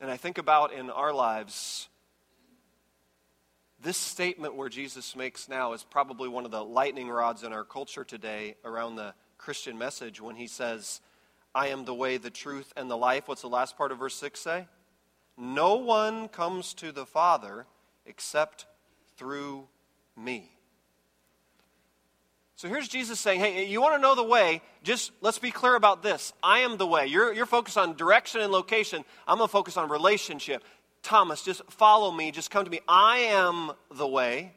And 0.02 0.12
I 0.12 0.18
think 0.18 0.40
about 0.40 0.74
in 0.74 0.90
our 0.90 1.14
lives, 1.14 1.88
this 3.82 3.96
statement 3.96 4.56
where 4.56 4.68
Jesus 4.68 5.16
makes 5.16 5.48
now 5.48 5.72
is 5.72 5.86
probably 5.86 6.28
one 6.28 6.44
of 6.44 6.52
the 6.52 6.66
lightning 6.66 7.08
rods 7.08 7.44
in 7.44 7.54
our 7.54 7.64
culture 7.64 8.04
today 8.04 8.56
around 8.66 8.98
the 8.98 9.14
Christian 9.38 9.78
message 9.78 10.20
when 10.20 10.36
he 10.36 10.48
says, 10.48 11.00
I 11.58 11.70
am 11.70 11.86
the 11.86 11.94
way, 11.96 12.18
the 12.18 12.30
truth, 12.30 12.72
and 12.78 12.88
the 12.88 12.96
life. 12.96 13.28
What's 13.28 13.42
the 13.42 13.50
last 13.50 13.80
part 13.80 13.92
of 13.92 13.98
verse 13.98 14.14
6 14.14 14.40
say? 14.40 14.68
No 15.36 15.78
one 15.78 16.28
comes 16.28 16.76
to 16.76 16.92
the 16.92 17.04
Father 17.04 17.66
except 18.06 18.68
through 19.18 19.68
me. 20.16 20.52
So 22.58 22.68
here's 22.68 22.88
Jesus 22.88 23.20
saying, 23.20 23.40
Hey, 23.40 23.66
you 23.66 23.82
want 23.82 23.96
to 23.96 24.00
know 24.00 24.14
the 24.14 24.22
way? 24.22 24.62
Just 24.84 25.12
let's 25.22 25.40
be 25.40 25.50
clear 25.50 25.74
about 25.74 26.04
this. 26.04 26.32
I 26.44 26.60
am 26.60 26.78
the 26.78 26.86
way. 26.86 27.08
You're, 27.08 27.34
you're 27.34 27.48
focused 27.48 27.78
on 27.78 27.96
direction 27.96 28.42
and 28.42 28.52
location. 28.52 29.04
I'm 29.28 29.40
going 29.40 29.48
to 29.48 29.52
focus 29.52 29.78
on 29.78 29.90
relationship. 29.90 30.64
Thomas, 31.02 31.42
just 31.42 31.64
follow 31.72 32.12
me. 32.12 32.30
Just 32.30 32.52
come 32.52 32.66
to 32.66 32.72
me. 32.72 32.82
I 32.88 33.18
am 33.32 33.72
the 33.90 34.08
way. 34.08 34.54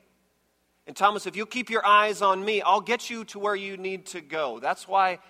And 0.87 0.95
Thomas, 0.95 1.27
if 1.27 1.35
you 1.35 1.47
keep 1.47 1.71
your 1.71 1.87
eyes 1.87 2.21
on 2.21 2.45
me, 2.45 2.61
I'll 2.61 2.83
get 2.83 3.09
you 3.09 3.25
to 3.27 3.39
where 3.39 3.57
you 3.57 3.79
need 3.79 4.05
to 4.07 4.21
go. 4.21 4.59
That's 4.61 4.87
why 4.87 5.21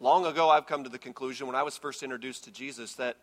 long 0.00 0.26
ago 0.26 0.48
I've 0.50 0.66
come 0.66 0.82
to 0.84 0.90
the 0.90 0.98
conclusion 0.98 1.46
when 1.46 1.54
I 1.54 1.62
was 1.62 1.76
first 1.76 2.02
introduced 2.02 2.44
to 2.44 2.50
Jesus 2.50 2.94
that 2.94 3.16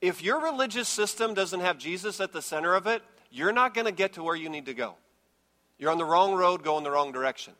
if 0.00 0.22
your 0.22 0.40
religious 0.40 0.88
system 0.88 1.32
doesn't 1.32 1.60
have 1.60 1.78
Jesus 1.78 2.20
at 2.20 2.32
the 2.32 2.42
center 2.42 2.74
of 2.74 2.88
it, 2.88 3.02
you're 3.30 3.52
not 3.52 3.72
going 3.72 3.84
to 3.84 3.92
get 3.92 4.14
to 4.14 4.22
where 4.24 4.34
you 4.34 4.48
need 4.48 4.66
to 4.66 4.74
go. 4.74 4.96
You're 5.78 5.90
on 5.90 5.98
the 5.98 6.04
wrong 6.04 6.34
road, 6.34 6.64
going 6.64 6.82
the 6.82 6.90
wrong 6.90 7.12
direction. 7.12 7.54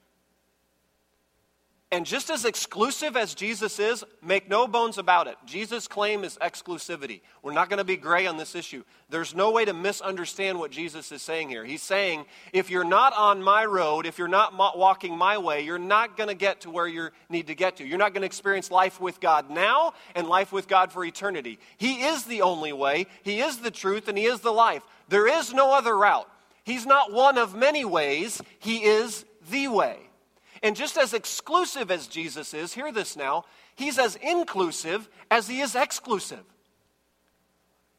And 1.92 2.06
just 2.06 2.30
as 2.30 2.46
exclusive 2.46 3.18
as 3.18 3.34
Jesus 3.34 3.78
is, 3.78 4.02
make 4.22 4.48
no 4.48 4.66
bones 4.66 4.96
about 4.96 5.26
it. 5.26 5.36
Jesus' 5.44 5.86
claim 5.86 6.24
is 6.24 6.38
exclusivity. 6.40 7.20
We're 7.42 7.52
not 7.52 7.68
going 7.68 7.78
to 7.80 7.84
be 7.84 7.98
gray 7.98 8.26
on 8.26 8.38
this 8.38 8.54
issue. 8.54 8.82
There's 9.10 9.34
no 9.34 9.50
way 9.50 9.66
to 9.66 9.74
misunderstand 9.74 10.58
what 10.58 10.70
Jesus 10.70 11.12
is 11.12 11.20
saying 11.20 11.50
here. 11.50 11.66
He's 11.66 11.82
saying, 11.82 12.24
if 12.54 12.70
you're 12.70 12.82
not 12.82 13.12
on 13.14 13.42
my 13.42 13.66
road, 13.66 14.06
if 14.06 14.16
you're 14.16 14.26
not 14.26 14.56
walking 14.56 15.18
my 15.18 15.36
way, 15.36 15.66
you're 15.66 15.78
not 15.78 16.16
going 16.16 16.28
to 16.28 16.34
get 16.34 16.62
to 16.62 16.70
where 16.70 16.88
you 16.88 17.10
need 17.28 17.48
to 17.48 17.54
get 17.54 17.76
to. 17.76 17.84
You're 17.86 17.98
not 17.98 18.14
going 18.14 18.22
to 18.22 18.26
experience 18.26 18.70
life 18.70 18.98
with 18.98 19.20
God 19.20 19.50
now 19.50 19.92
and 20.14 20.26
life 20.26 20.50
with 20.50 20.68
God 20.68 20.92
for 20.92 21.04
eternity. 21.04 21.58
He 21.76 22.04
is 22.06 22.24
the 22.24 22.40
only 22.40 22.72
way, 22.72 23.06
He 23.22 23.40
is 23.40 23.58
the 23.58 23.70
truth, 23.70 24.08
and 24.08 24.16
He 24.16 24.24
is 24.24 24.40
the 24.40 24.50
life. 24.50 24.82
There 25.10 25.28
is 25.28 25.52
no 25.52 25.74
other 25.74 25.94
route. 25.94 26.26
He's 26.64 26.86
not 26.86 27.12
one 27.12 27.36
of 27.36 27.54
many 27.54 27.84
ways, 27.84 28.40
He 28.60 28.82
is 28.82 29.26
the 29.50 29.68
way. 29.68 29.98
And 30.62 30.76
just 30.76 30.96
as 30.96 31.12
exclusive 31.12 31.90
as 31.90 32.06
Jesus 32.06 32.54
is, 32.54 32.72
hear 32.72 32.92
this 32.92 33.16
now, 33.16 33.44
He's 33.74 33.98
as 33.98 34.16
inclusive 34.16 35.08
as 35.30 35.48
He 35.48 35.60
is 35.60 35.74
exclusive. 35.74 36.44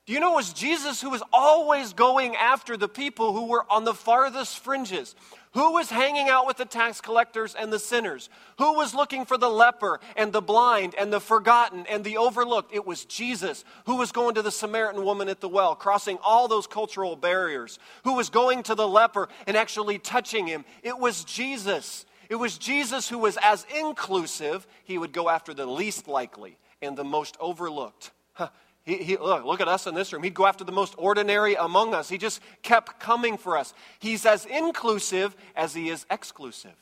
Do 0.05 0.11
you 0.11 0.19
know 0.19 0.33
it 0.33 0.35
was 0.35 0.51
Jesus 0.51 1.01
who 1.01 1.09
was 1.09 1.23
always 1.31 1.93
going 1.93 2.35
after 2.35 2.75
the 2.75 2.89
people 2.89 3.31
who 3.31 3.45
were 3.45 3.65
on 3.69 3.85
the 3.85 3.93
farthest 3.93 4.59
fringes? 4.59 5.15
Who 5.53 5.73
was 5.73 5.89
hanging 5.89 6.27
out 6.27 6.45
with 6.45 6.57
the 6.57 6.65
tax 6.65 6.99
collectors 6.99 7.55
and 7.55 7.71
the 7.71 7.79
sinners? 7.79 8.29
Who 8.57 8.73
was 8.73 8.93
looking 8.93 9.23
for 9.23 9.37
the 9.37 9.49
leper 9.49 10.01
and 10.17 10.33
the 10.33 10.41
blind 10.41 10.93
and 10.97 11.13
the 11.13 11.21
forgotten 11.21 11.85
and 11.87 12.03
the 12.03 12.17
overlooked? 12.17 12.73
It 12.73 12.85
was 12.85 13.05
Jesus 13.05 13.63
who 13.85 13.95
was 13.95 14.11
going 14.11 14.35
to 14.35 14.41
the 14.41 14.51
Samaritan 14.51 15.05
woman 15.05 15.29
at 15.29 15.39
the 15.39 15.47
well, 15.47 15.73
crossing 15.73 16.17
all 16.21 16.49
those 16.49 16.67
cultural 16.67 17.15
barriers, 17.15 17.79
who 18.03 18.15
was 18.15 18.29
going 18.29 18.63
to 18.63 18.75
the 18.75 18.87
leper 18.87 19.29
and 19.47 19.55
actually 19.55 19.99
touching 19.99 20.47
him. 20.47 20.65
It 20.81 20.99
was 20.99 21.23
Jesus. 21.23 22.05
It 22.33 22.39
was 22.39 22.57
Jesus 22.57 23.07
who 23.09 23.19
was 23.19 23.37
as 23.43 23.63
inclusive, 23.79 24.65
he 24.85 24.97
would 24.97 25.11
go 25.11 25.29
after 25.29 25.53
the 25.53 25.67
least 25.67 26.07
likely 26.07 26.57
and 26.81 26.97
the 26.97 27.03
most 27.03 27.37
overlooked. 27.39 28.09
Huh. 28.31 28.49
He, 28.83 28.97
he, 28.97 29.17
look, 29.17 29.45
look 29.45 29.61
at 29.61 29.67
us 29.67 29.85
in 29.85 29.93
this 29.93 30.11
room. 30.11 30.23
He'd 30.23 30.33
go 30.33 30.47
after 30.47 30.63
the 30.63 30.71
most 30.71 30.95
ordinary 30.97 31.53
among 31.53 31.93
us. 31.93 32.09
He 32.09 32.17
just 32.17 32.41
kept 32.63 32.99
coming 32.99 33.37
for 33.37 33.55
us. 33.55 33.75
He's 33.99 34.25
as 34.25 34.47
inclusive 34.47 35.35
as 35.55 35.75
he 35.75 35.89
is 35.89 36.07
exclusive. 36.09 36.73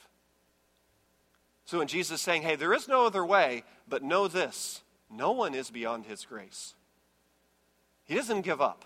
So 1.65 1.79
when 1.79 1.87
Jesus 1.87 2.19
is 2.19 2.21
saying, 2.21 2.43
hey, 2.43 2.55
there 2.55 2.73
is 2.73 2.87
no 2.87 3.05
other 3.05 3.25
way, 3.25 3.65
but 3.89 4.03
know 4.03 4.29
this 4.29 4.83
no 5.09 5.33
one 5.33 5.53
is 5.53 5.69
beyond 5.69 6.05
his 6.05 6.23
grace. 6.23 6.75
He 8.05 8.15
doesn't 8.15 8.43
give 8.43 8.61
up. 8.61 8.85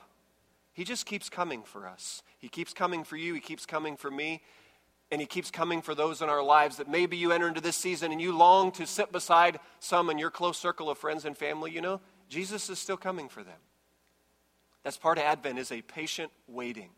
He 0.74 0.84
just 0.84 1.06
keeps 1.06 1.30
coming 1.30 1.62
for 1.62 1.88
us. 1.88 2.24
He 2.40 2.50
keeps 2.50 2.74
coming 2.74 3.04
for 3.04 3.18
you. 3.18 3.36
He 3.36 3.40
keeps 3.40 3.68
coming 3.68 3.98
for 3.98 4.10
me. 4.10 4.42
And 5.12 5.22
he 5.22 5.28
keeps 5.28 5.52
coming 5.52 5.82
for 5.82 5.94
those 5.94 6.22
in 6.22 6.30
our 6.30 6.44
lives 6.44 6.78
that 6.78 6.90
maybe 6.90 7.16
you 7.16 7.32
enter 7.32 7.48
into 7.48 7.62
this 7.62 7.76
season 7.76 8.12
and 8.12 8.22
you 8.22 8.36
long 8.36 8.72
to 8.74 8.88
sit 8.88 9.12
beside 9.12 9.60
some 9.80 10.10
in 10.10 10.18
your 10.18 10.32
close 10.32 10.58
circle 10.58 10.90
of 10.90 10.98
friends 10.98 11.26
and 11.26 11.38
family, 11.38 11.72
you 11.72 11.82
know, 11.82 12.02
Jesus 12.28 12.70
is 12.70 12.80
still 12.80 12.98
coming 12.98 13.30
for 13.30 13.44
them. 13.44 13.60
That's 14.84 14.98
part 14.98 15.18
of 15.18 15.24
Advent 15.24 15.60
is 15.60 15.72
a 15.72 15.82
patient 15.82 16.32
waiting. 16.48 16.90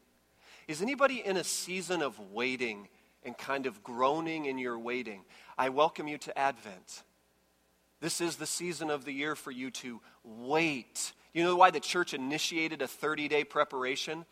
Is 0.68 0.82
anybody 0.82 1.22
in 1.26 1.38
a 1.38 1.44
season 1.44 2.02
of 2.02 2.20
waiting 2.32 2.90
and 3.24 3.38
kind 3.38 3.66
of 3.66 3.84
groaning 3.84 4.46
in 4.46 4.58
your 4.58 4.78
waiting? 4.78 5.24
I 5.58 5.70
welcome 5.70 6.08
you 6.08 6.18
to 6.20 6.38
Advent. 6.38 7.04
This 8.00 8.22
is 8.22 8.36
the 8.36 8.46
season 8.46 8.90
of 8.90 9.06
the 9.06 9.14
year 9.14 9.36
for 9.36 9.52
you 9.52 9.72
to 9.72 10.02
wait. 10.24 11.14
You 11.34 11.44
know 11.44 11.56
why 11.56 11.72
the 11.72 11.80
church 11.80 12.14
initiated 12.14 12.82
a 12.82 12.88
30 12.88 13.28
day 13.28 13.44
preparation? 13.44 14.26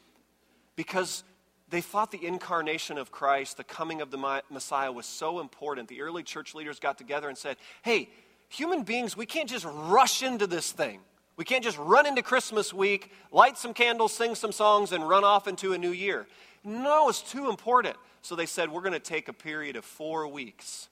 Because 0.76 1.24
they 1.70 1.82
thought 1.82 2.12
the 2.12 2.24
incarnation 2.26 2.98
of 2.98 3.12
Christ, 3.12 3.58
the 3.58 3.64
coming 3.64 4.02
of 4.02 4.12
the 4.12 4.42
Messiah, 4.50 4.92
was 4.92 5.06
so 5.06 5.40
important. 5.40 5.88
The 5.88 6.02
early 6.02 6.24
church 6.24 6.54
leaders 6.54 6.80
got 6.80 6.98
together 6.98 7.28
and 7.28 7.38
said, 7.38 7.58
hey, 7.82 8.10
human 8.50 8.84
beings, 8.84 9.18
we 9.18 9.26
can't 9.26 9.50
just 9.50 9.66
rush 9.66 10.22
into 10.22 10.46
this 10.46 10.72
thing. 10.72 11.00
We 11.38 11.44
can't 11.44 11.64
just 11.64 11.78
run 11.78 12.06
into 12.06 12.22
Christmas 12.22 12.74
week, 12.74 13.12
light 13.32 13.58
some 13.58 13.74
candles, 13.74 14.14
sing 14.14 14.36
some 14.36 14.52
songs, 14.52 14.92
and 14.92 15.08
run 15.08 15.24
off 15.24 15.48
into 15.48 15.74
a 15.74 15.78
new 15.78 15.92
year. 15.92 16.28
No, 16.64 17.10
it's 17.10 17.22
too 17.22 17.50
important. 17.50 17.98
So 18.22 18.36
they 18.36 18.46
said, 18.46 18.72
we're 18.72 18.82
going 18.82 18.94
to 18.94 19.00
take 19.00 19.28
a 19.28 19.34
period 19.34 19.76
of 19.76 19.86
four 19.86 20.28
weeks, 20.28 20.88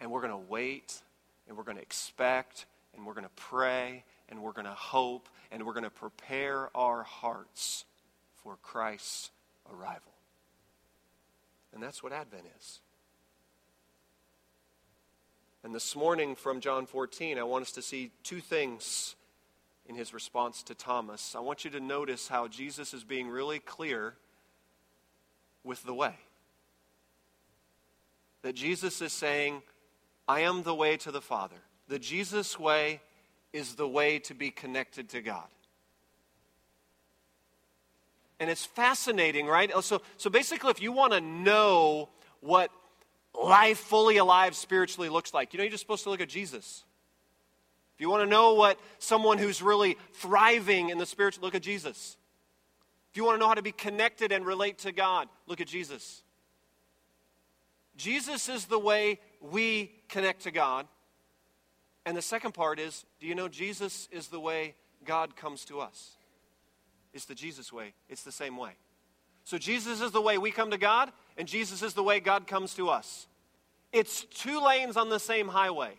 and 0.00 0.10
we're 0.10 0.20
going 0.20 0.32
to 0.32 0.50
wait, 0.50 1.00
and 1.46 1.56
we're 1.56 1.62
going 1.64 1.76
to 1.76 1.82
expect, 1.82 2.66
and 2.96 3.06
we're 3.06 3.14
going 3.14 3.24
to 3.24 3.30
pray, 3.36 4.04
and 4.28 4.42
we're 4.42 4.52
going 4.52 4.66
to 4.66 4.72
hope, 4.72 5.28
and 5.52 5.64
we're 5.64 5.72
going 5.74 5.84
to 5.84 5.90
prepare 5.90 6.68
our 6.76 7.02
hearts 7.04 7.84
for 8.44 8.56
Christ's 8.62 9.30
arrival. 9.72 10.12
And 11.72 11.82
that's 11.82 12.02
what 12.02 12.12
Advent 12.12 12.44
is. 12.56 12.80
And 15.64 15.74
this 15.74 15.96
morning 15.96 16.36
from 16.36 16.60
John 16.60 16.84
14, 16.84 17.38
I 17.38 17.42
want 17.42 17.62
us 17.62 17.72
to 17.72 17.82
see 17.82 18.10
two 18.22 18.40
things 18.40 19.16
in 19.86 19.96
his 19.96 20.12
response 20.12 20.62
to 20.64 20.74
Thomas. 20.74 21.34
I 21.34 21.40
want 21.40 21.64
you 21.64 21.70
to 21.70 21.80
notice 21.80 22.28
how 22.28 22.48
Jesus 22.48 22.92
is 22.92 23.02
being 23.02 23.28
really 23.28 23.58
clear 23.58 24.14
with 25.64 25.82
the 25.84 25.94
way. 25.94 26.14
That 28.42 28.54
Jesus 28.54 29.00
is 29.00 29.14
saying, 29.14 29.62
I 30.28 30.40
am 30.40 30.62
the 30.62 30.74
way 30.74 30.98
to 30.98 31.10
the 31.10 31.22
Father. 31.22 31.56
The 31.88 31.98
Jesus 31.98 32.58
way 32.58 33.00
is 33.54 33.74
the 33.74 33.88
way 33.88 34.18
to 34.20 34.34
be 34.34 34.50
connected 34.50 35.08
to 35.10 35.22
God. 35.22 35.48
And 38.44 38.50
it's 38.50 38.66
fascinating, 38.66 39.46
right? 39.46 39.70
Oh, 39.74 39.80
so, 39.80 40.02
so 40.18 40.28
basically, 40.28 40.70
if 40.70 40.82
you 40.82 40.92
want 40.92 41.14
to 41.14 41.20
know 41.22 42.10
what 42.40 42.70
life 43.42 43.78
fully 43.78 44.18
alive 44.18 44.54
spiritually 44.54 45.08
looks 45.08 45.32
like. 45.32 45.54
You 45.54 45.56
know, 45.56 45.64
you're 45.64 45.70
just 45.70 45.80
supposed 45.80 46.04
to 46.04 46.10
look 46.10 46.20
at 46.20 46.28
Jesus. 46.28 46.84
If 47.94 48.02
you 48.02 48.10
want 48.10 48.22
to 48.22 48.28
know 48.28 48.52
what 48.52 48.78
someone 48.98 49.38
who's 49.38 49.62
really 49.62 49.96
thriving 50.12 50.90
in 50.90 50.98
the 50.98 51.06
spiritual, 51.06 51.42
look 51.42 51.54
at 51.54 51.62
Jesus. 51.62 52.18
If 53.12 53.16
you 53.16 53.24
want 53.24 53.36
to 53.36 53.40
know 53.40 53.48
how 53.48 53.54
to 53.54 53.62
be 53.62 53.72
connected 53.72 54.30
and 54.30 54.44
relate 54.44 54.76
to 54.80 54.92
God, 54.92 55.26
look 55.46 55.62
at 55.62 55.66
Jesus. 55.66 56.22
Jesus 57.96 58.50
is 58.50 58.66
the 58.66 58.78
way 58.78 59.20
we 59.40 59.90
connect 60.10 60.42
to 60.42 60.50
God. 60.50 60.86
And 62.04 62.14
the 62.14 62.20
second 62.20 62.52
part 62.52 62.78
is 62.78 63.06
do 63.20 63.26
you 63.26 63.34
know 63.34 63.48
Jesus 63.48 64.06
is 64.12 64.28
the 64.28 64.38
way 64.38 64.74
God 65.06 65.34
comes 65.34 65.64
to 65.64 65.80
us? 65.80 66.10
It's 67.14 67.24
the 67.24 67.34
Jesus 67.34 67.72
way, 67.72 67.94
it's 68.08 68.24
the 68.24 68.32
same 68.32 68.56
way. 68.56 68.72
So 69.44 69.56
Jesus 69.56 70.00
is 70.00 70.10
the 70.10 70.20
way 70.20 70.36
we 70.36 70.50
come 70.50 70.72
to 70.72 70.78
God, 70.78 71.12
and 71.38 71.46
Jesus 71.46 71.82
is 71.82 71.94
the 71.94 72.02
way 72.02 72.18
God 72.18 72.46
comes 72.46 72.74
to 72.74 72.90
us. 72.90 73.26
It's 73.92 74.24
two 74.24 74.60
lanes 74.60 74.96
on 74.96 75.08
the 75.08 75.20
same 75.20 75.46
highway. 75.46 75.92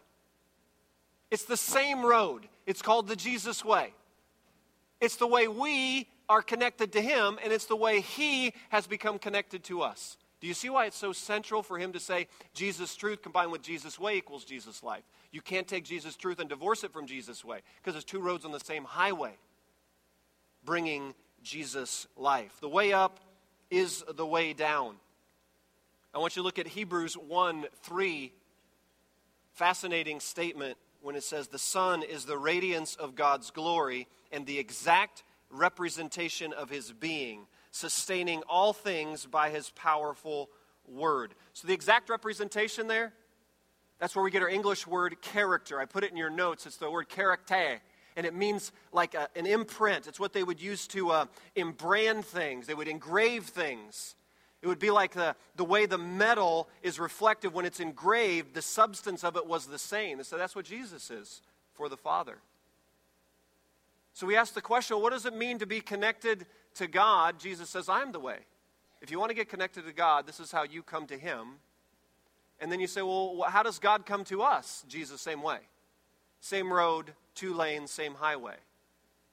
It's 1.32 1.46
the 1.46 1.58
same 1.58 2.06
road. 2.06 2.48
It's 2.66 2.82
called 2.82 3.08
the 3.08 3.16
Jesus 3.16 3.64
way. 3.64 3.94
It's 5.00 5.16
the 5.16 5.28
way 5.28 5.48
we 5.48 6.08
are 6.28 6.42
connected 6.42 6.92
to 6.94 7.02
Him, 7.02 7.40
and 7.44 7.54
it's 7.54 7.66
the 7.66 7.76
way 7.76 8.02
He 8.02 8.54
has 8.70 8.88
become 8.88 9.18
connected 9.18 9.64
to 9.66 9.82
us. 9.82 10.18
Do 10.42 10.48
you 10.48 10.54
see 10.54 10.70
why 10.70 10.86
it's 10.86 10.98
so 10.98 11.14
central 11.14 11.64
for 11.64 11.78
Him 11.78 11.94
to 11.94 12.00
say 12.00 12.28
Jesus' 12.54 12.96
truth 12.96 13.22
combined 13.22 13.52
with 13.52 13.62
Jesus' 13.62 13.98
way 13.98 14.18
equals 14.18 14.44
Jesus' 14.44 14.84
life? 14.84 15.04
You 15.32 15.42
can't 15.42 15.68
take 15.68 15.86
Jesus' 15.86 16.18
truth 16.18 16.40
and 16.40 16.50
divorce 16.50 16.84
it 16.84 16.92
from 16.92 17.08
Jesus' 17.08 17.46
way 17.46 17.62
because 17.78 17.94
there's 17.94 18.04
two 18.04 18.20
roads 18.20 18.44
on 18.44 18.52
the 18.52 18.60
same 18.60 18.84
highway 18.84 19.34
bringing 20.66 21.14
Jesus' 21.44 22.08
life. 22.18 22.58
The 22.60 22.70
way 22.70 22.92
up 22.92 23.20
is 23.70 24.04
the 24.16 24.26
way 24.26 24.54
down. 24.54 24.96
I 26.14 26.18
want 26.18 26.36
you 26.36 26.42
to 26.42 26.46
look 26.46 26.60
at 26.60 26.68
Hebrews 26.68 27.16
1 27.16 27.66
3. 27.84 28.34
Fascinating 29.54 30.20
statement 30.20 30.78
when 31.02 31.16
it 31.16 31.24
says, 31.24 31.48
The 31.48 31.60
Son 31.60 32.04
is 32.04 32.26
the 32.26 32.38
radiance 32.38 32.96
of 32.96 33.16
God's 33.16 33.52
glory 33.52 34.08
and 34.32 34.46
the 34.46 34.60
exact 34.60 35.24
representation 35.50 36.52
of 36.52 36.70
his 36.70 36.92
being, 36.92 37.48
sustaining 37.72 38.42
all 38.50 38.74
things 38.74 39.26
by 39.26 39.50
his 39.50 39.70
powerful 39.72 40.50
word. 40.88 41.36
So, 41.54 41.68
the 41.68 41.74
exact 41.74 42.10
representation 42.10 42.88
there, 42.88 43.14
that's 44.00 44.16
where 44.16 44.24
we 44.24 44.32
get 44.32 44.42
our 44.42 44.50
English 44.50 44.88
word 44.88 45.22
character. 45.22 45.80
I 45.80 45.86
put 45.86 46.04
it 46.04 46.12
in 46.12 46.18
your 46.18 46.30
notes. 46.30 46.66
It's 46.66 46.78
the 46.78 46.92
word 46.92 47.08
character 47.08 47.80
and 48.16 48.26
it 48.26 48.34
means 48.34 48.72
like 48.92 49.14
a, 49.14 49.30
an 49.36 49.46
imprint. 49.46 50.08
It's 50.08 50.20
what 50.20 50.34
they 50.34 50.44
would 50.44 50.62
use 50.62 50.88
to 50.88 51.12
uh, 51.12 51.26
embrand 51.56 52.26
things, 52.26 52.68
they 52.68 52.74
would 52.74 52.88
engrave 52.88 53.46
things. 53.46 54.16
It 54.62 54.68
would 54.68 54.80
be 54.80 54.90
like 54.90 55.12
the, 55.12 55.36
the 55.58 55.64
way 55.64 55.86
the 55.86 56.00
metal 56.00 56.68
is 56.82 56.98
reflective 57.00 57.54
when 57.54 57.66
it's 57.66 57.80
engraved, 57.80 58.56
the 58.56 58.64
substance 58.64 59.24
of 59.24 59.36
it 59.36 59.46
was 59.46 59.68
the 59.68 59.78
same. 59.78 60.18
And 60.18 60.26
so 60.26 60.40
that's 60.40 60.56
what 60.56 60.66
Jesus 60.66 61.12
is 61.12 61.42
for 61.74 61.88
the 61.88 61.98
Father. 61.98 62.40
So 64.14 64.26
we 64.26 64.36
ask 64.36 64.56
the 64.56 64.62
question 64.62 65.00
what 65.02 65.12
does 65.12 65.28
it 65.28 65.36
mean 65.36 65.60
to 65.60 65.68
be 65.68 65.82
connected 65.82 66.48
to 66.76 66.88
God? 66.88 67.38
Jesus 67.38 67.70
says, 67.70 67.90
I'm 67.90 68.12
the 68.12 68.20
way. 68.20 68.40
If 69.02 69.12
you 69.12 69.20
want 69.20 69.30
to 69.30 69.36
get 69.36 69.50
connected 69.50 69.86
to 69.86 69.94
God, 69.94 70.26
this 70.26 70.40
is 70.40 70.52
how 70.52 70.64
you 70.64 70.82
come 70.82 71.06
to 71.08 71.18
Him. 71.18 71.60
And 72.60 72.72
then 72.72 72.80
you 72.80 72.88
say, 72.88 73.02
well, 73.04 73.46
how 73.48 73.62
does 73.62 73.78
God 73.78 74.06
come 74.06 74.24
to 74.26 74.42
us? 74.42 74.84
Jesus, 74.88 75.22
same 75.22 75.44
way. 75.44 75.60
Same 76.40 76.72
road, 76.72 77.14
two 77.36 77.54
lanes, 77.54 77.92
same 77.92 78.15
highway. 78.15 78.56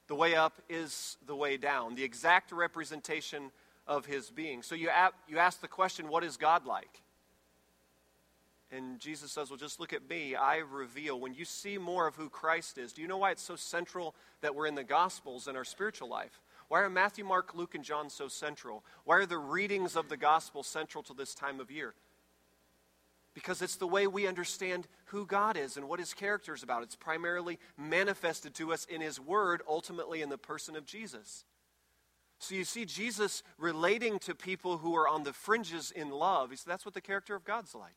The 0.09 0.15
way 0.15 0.35
up 0.35 0.61
is 0.69 1.17
the 1.27 1.37
way 1.37 1.57
down, 1.57 1.95
the 1.95 2.05
exact 2.05 2.53
representation 2.53 3.51
of 3.87 4.05
his 4.07 4.31
being. 4.31 4.63
So 4.63 4.75
you, 4.75 4.91
you 5.29 5.39
ask 5.39 5.61
the 5.61 5.69
question, 5.69 6.09
what 6.09 6.25
is 6.25 6.37
God 6.37 6.67
like? 6.67 7.03
And 8.73 8.99
Jesus 8.99 9.31
says, 9.31 9.51
Well, 9.51 9.59
just 9.59 9.79
look 9.79 9.93
at 9.93 10.09
me. 10.09 10.35
I 10.35 10.57
reveal. 10.57 11.21
When 11.21 11.35
you 11.35 11.45
see 11.45 11.77
more 11.77 12.07
of 12.07 12.17
who 12.17 12.31
Christ 12.31 12.79
is, 12.79 12.95
do 12.95 13.03
you 13.03 13.09
know 13.09 13.19
why 13.19 13.31
it's 13.31 13.43
so 13.43 13.55
central 13.55 14.15
that 14.41 14.55
we're 14.55 14.67
in 14.67 14.75
the 14.75 14.83
Gospels 14.83 15.47
in 15.47 15.57
our 15.57 15.65
spiritual 15.65 16.09
life? 16.09 16.41
Why 16.69 16.81
are 16.81 16.89
Matthew, 16.89 17.23
Mark, 17.23 17.55
Luke, 17.55 17.75
and 17.75 17.85
John 17.85 18.09
so 18.09 18.29
central? 18.29 18.83
Why 19.05 19.17
are 19.17 19.27
the 19.27 19.37
readings 19.37 19.95
of 19.95 20.09
the 20.09 20.17
Gospel 20.17 20.63
central 20.63 21.03
to 21.05 21.13
this 21.13 21.35
time 21.35 21.61
of 21.61 21.71
year? 21.71 21.93
Because 23.35 23.63
it's 23.63 23.77
the 23.77 23.87
way 23.87 24.07
we 24.07 24.27
understand 24.27 24.87
who 25.07 25.25
God 25.25 25.57
is 25.57 25.77
and 25.77 25.89
what 25.89 25.99
his 25.99 26.13
character 26.13 26.55
is 26.55 26.63
about. 26.63 26.83
It's 26.83 26.97
primarily 26.97 27.59
manifested 27.79 28.55
to 28.57 28.73
us 28.73 28.85
in 28.85 29.01
his 29.01 29.19
word, 29.19 29.63
ultimately 29.67 30.21
in 30.21 30.29
the 30.29 30.39
person 30.39 30.77
of 30.77 30.85
Jesus. 30.85 31.45
So 32.39 32.55
you 32.55 32.65
see 32.65 32.85
Jesus 32.85 33.43
relating 33.57 34.19
to 34.21 34.35
people 34.35 34.79
who 34.79 34.97
are 34.97 35.09
on 35.09 35.23
the 35.23 35.33
fringes 35.33 35.91
in 35.93 36.11
love. 36.11 36.51
He 36.51 36.57
said, 36.57 36.71
That's 36.71 36.85
what 36.85 36.95
the 36.95 37.01
character 37.01 37.35
of 37.35 37.45
God's 37.45 37.75
like. 37.75 37.95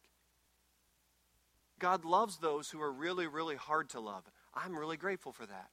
God 1.79 2.05
loves 2.05 2.37
those 2.37 2.69
who 2.69 2.81
are 2.81 2.91
really, 2.91 3.27
really 3.27 3.55
hard 3.55 3.89
to 3.89 3.99
love. 3.99 4.23
I'm 4.53 4.77
really 4.77 4.97
grateful 4.97 5.31
for 5.31 5.45
that. 5.45 5.69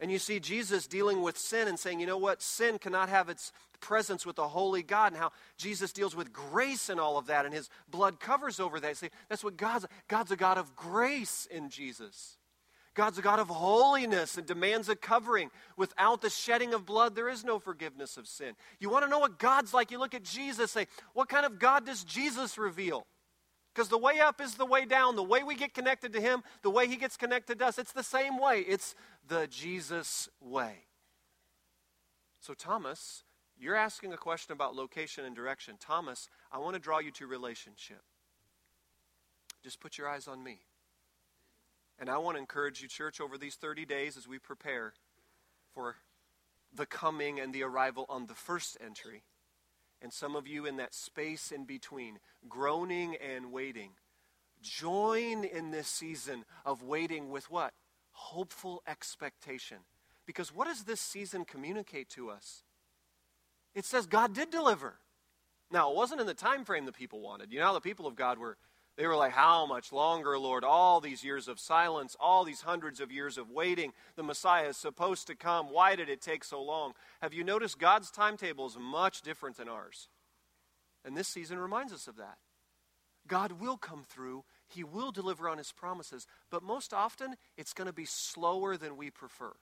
And 0.00 0.10
you 0.10 0.18
see 0.18 0.40
Jesus 0.40 0.86
dealing 0.86 1.22
with 1.22 1.38
sin 1.38 1.68
and 1.68 1.78
saying, 1.78 2.00
you 2.00 2.06
know 2.06 2.18
what? 2.18 2.42
Sin 2.42 2.78
cannot 2.78 3.08
have 3.08 3.28
its 3.28 3.52
presence 3.80 4.24
with 4.24 4.38
a 4.38 4.48
holy 4.48 4.82
God, 4.82 5.12
and 5.12 5.20
how 5.20 5.32
Jesus 5.58 5.92
deals 5.92 6.16
with 6.16 6.32
grace 6.32 6.88
and 6.88 6.98
all 6.98 7.18
of 7.18 7.26
that, 7.26 7.44
and 7.44 7.54
his 7.54 7.68
blood 7.90 8.20
covers 8.20 8.58
over 8.58 8.80
that. 8.80 8.96
See, 8.96 9.10
that's 9.28 9.44
what 9.44 9.56
God's 9.56 9.86
God's 10.08 10.30
a 10.30 10.36
God 10.36 10.58
of 10.58 10.74
grace 10.74 11.46
in 11.50 11.68
Jesus. 11.68 12.38
God's 12.94 13.18
a 13.18 13.22
God 13.22 13.38
of 13.38 13.48
holiness 13.48 14.38
and 14.38 14.46
demands 14.46 14.88
a 14.88 14.96
covering. 14.96 15.50
Without 15.76 16.22
the 16.22 16.30
shedding 16.30 16.72
of 16.72 16.86
blood, 16.86 17.14
there 17.14 17.28
is 17.28 17.44
no 17.44 17.58
forgiveness 17.58 18.16
of 18.16 18.26
sin. 18.26 18.54
You 18.80 18.88
want 18.88 19.04
to 19.04 19.10
know 19.10 19.18
what 19.18 19.38
God's 19.38 19.74
like? 19.74 19.90
You 19.90 19.98
look 19.98 20.14
at 20.14 20.22
Jesus, 20.24 20.70
say, 20.70 20.86
what 21.12 21.28
kind 21.28 21.44
of 21.44 21.58
God 21.58 21.84
does 21.84 22.02
Jesus 22.04 22.56
reveal? 22.56 23.06
Because 23.76 23.90
the 23.90 23.98
way 23.98 24.20
up 24.20 24.40
is 24.40 24.54
the 24.54 24.64
way 24.64 24.86
down. 24.86 25.16
The 25.16 25.22
way 25.22 25.42
we 25.42 25.54
get 25.54 25.74
connected 25.74 26.14
to 26.14 26.20
Him, 26.20 26.42
the 26.62 26.70
way 26.70 26.86
He 26.86 26.96
gets 26.96 27.18
connected 27.18 27.58
to 27.58 27.66
us, 27.66 27.78
it's 27.78 27.92
the 27.92 28.02
same 28.02 28.38
way. 28.38 28.60
It's 28.60 28.94
the 29.28 29.46
Jesus 29.48 30.30
way. 30.40 30.76
So, 32.40 32.54
Thomas, 32.54 33.24
you're 33.58 33.76
asking 33.76 34.14
a 34.14 34.16
question 34.16 34.54
about 34.54 34.74
location 34.74 35.26
and 35.26 35.36
direction. 35.36 35.76
Thomas, 35.78 36.30
I 36.50 36.56
want 36.56 36.72
to 36.72 36.80
draw 36.80 37.00
you 37.00 37.10
to 37.12 37.26
relationship. 37.26 38.00
Just 39.62 39.78
put 39.78 39.98
your 39.98 40.08
eyes 40.08 40.26
on 40.26 40.42
me. 40.42 40.60
And 41.98 42.08
I 42.08 42.16
want 42.16 42.36
to 42.36 42.40
encourage 42.40 42.80
you, 42.80 42.88
church, 42.88 43.20
over 43.20 43.36
these 43.36 43.56
30 43.56 43.84
days 43.84 44.16
as 44.16 44.26
we 44.26 44.38
prepare 44.38 44.94
for 45.74 45.96
the 46.74 46.86
coming 46.86 47.40
and 47.40 47.52
the 47.52 47.62
arrival 47.62 48.06
on 48.08 48.26
the 48.26 48.34
first 48.34 48.78
entry. 48.82 49.22
And 50.02 50.12
some 50.12 50.36
of 50.36 50.46
you 50.46 50.66
in 50.66 50.76
that 50.76 50.94
space 50.94 51.50
in 51.50 51.64
between, 51.64 52.18
groaning 52.48 53.16
and 53.16 53.52
waiting. 53.52 53.90
Join 54.62 55.44
in 55.44 55.70
this 55.70 55.88
season 55.88 56.44
of 56.64 56.82
waiting 56.82 57.30
with 57.30 57.50
what? 57.50 57.72
Hopeful 58.12 58.82
expectation. 58.86 59.78
Because 60.26 60.54
what 60.54 60.66
does 60.66 60.84
this 60.84 61.00
season 61.00 61.44
communicate 61.44 62.08
to 62.10 62.30
us? 62.30 62.64
It 63.74 63.84
says 63.84 64.06
God 64.06 64.34
did 64.34 64.50
deliver. 64.50 64.98
Now, 65.70 65.90
it 65.90 65.96
wasn't 65.96 66.20
in 66.20 66.26
the 66.26 66.34
time 66.34 66.64
frame 66.64 66.84
the 66.84 66.92
people 66.92 67.20
wanted. 67.20 67.52
You 67.52 67.58
know, 67.58 67.66
how 67.66 67.72
the 67.72 67.80
people 67.80 68.06
of 68.06 68.16
God 68.16 68.38
were 68.38 68.56
they 68.96 69.06
were 69.06 69.16
like, 69.16 69.32
How 69.32 69.66
much 69.66 69.92
longer, 69.92 70.38
Lord? 70.38 70.64
All 70.64 71.00
these 71.00 71.22
years 71.22 71.48
of 71.48 71.60
silence, 71.60 72.16
all 72.18 72.44
these 72.44 72.62
hundreds 72.62 73.00
of 73.00 73.12
years 73.12 73.36
of 73.38 73.50
waiting. 73.50 73.92
The 74.16 74.22
Messiah 74.22 74.68
is 74.68 74.76
supposed 74.76 75.26
to 75.26 75.34
come. 75.34 75.66
Why 75.66 75.96
did 75.96 76.08
it 76.08 76.22
take 76.22 76.44
so 76.44 76.62
long? 76.62 76.92
Have 77.20 77.34
you 77.34 77.44
noticed 77.44 77.78
God's 77.78 78.10
timetable 78.10 78.66
is 78.66 78.76
much 78.78 79.22
different 79.22 79.56
than 79.58 79.68
ours? 79.68 80.08
And 81.04 81.16
this 81.16 81.28
season 81.28 81.58
reminds 81.58 81.92
us 81.92 82.08
of 82.08 82.16
that. 82.16 82.38
God 83.26 83.52
will 83.60 83.76
come 83.76 84.04
through, 84.08 84.44
He 84.68 84.82
will 84.82 85.12
deliver 85.12 85.48
on 85.48 85.58
His 85.58 85.72
promises, 85.72 86.26
but 86.50 86.62
most 86.62 86.94
often 86.94 87.34
it's 87.56 87.72
going 87.72 87.86
to 87.86 87.92
be 87.92 88.06
slower 88.06 88.76
than 88.76 88.96
we 88.96 89.10
prefer. 89.10 89.52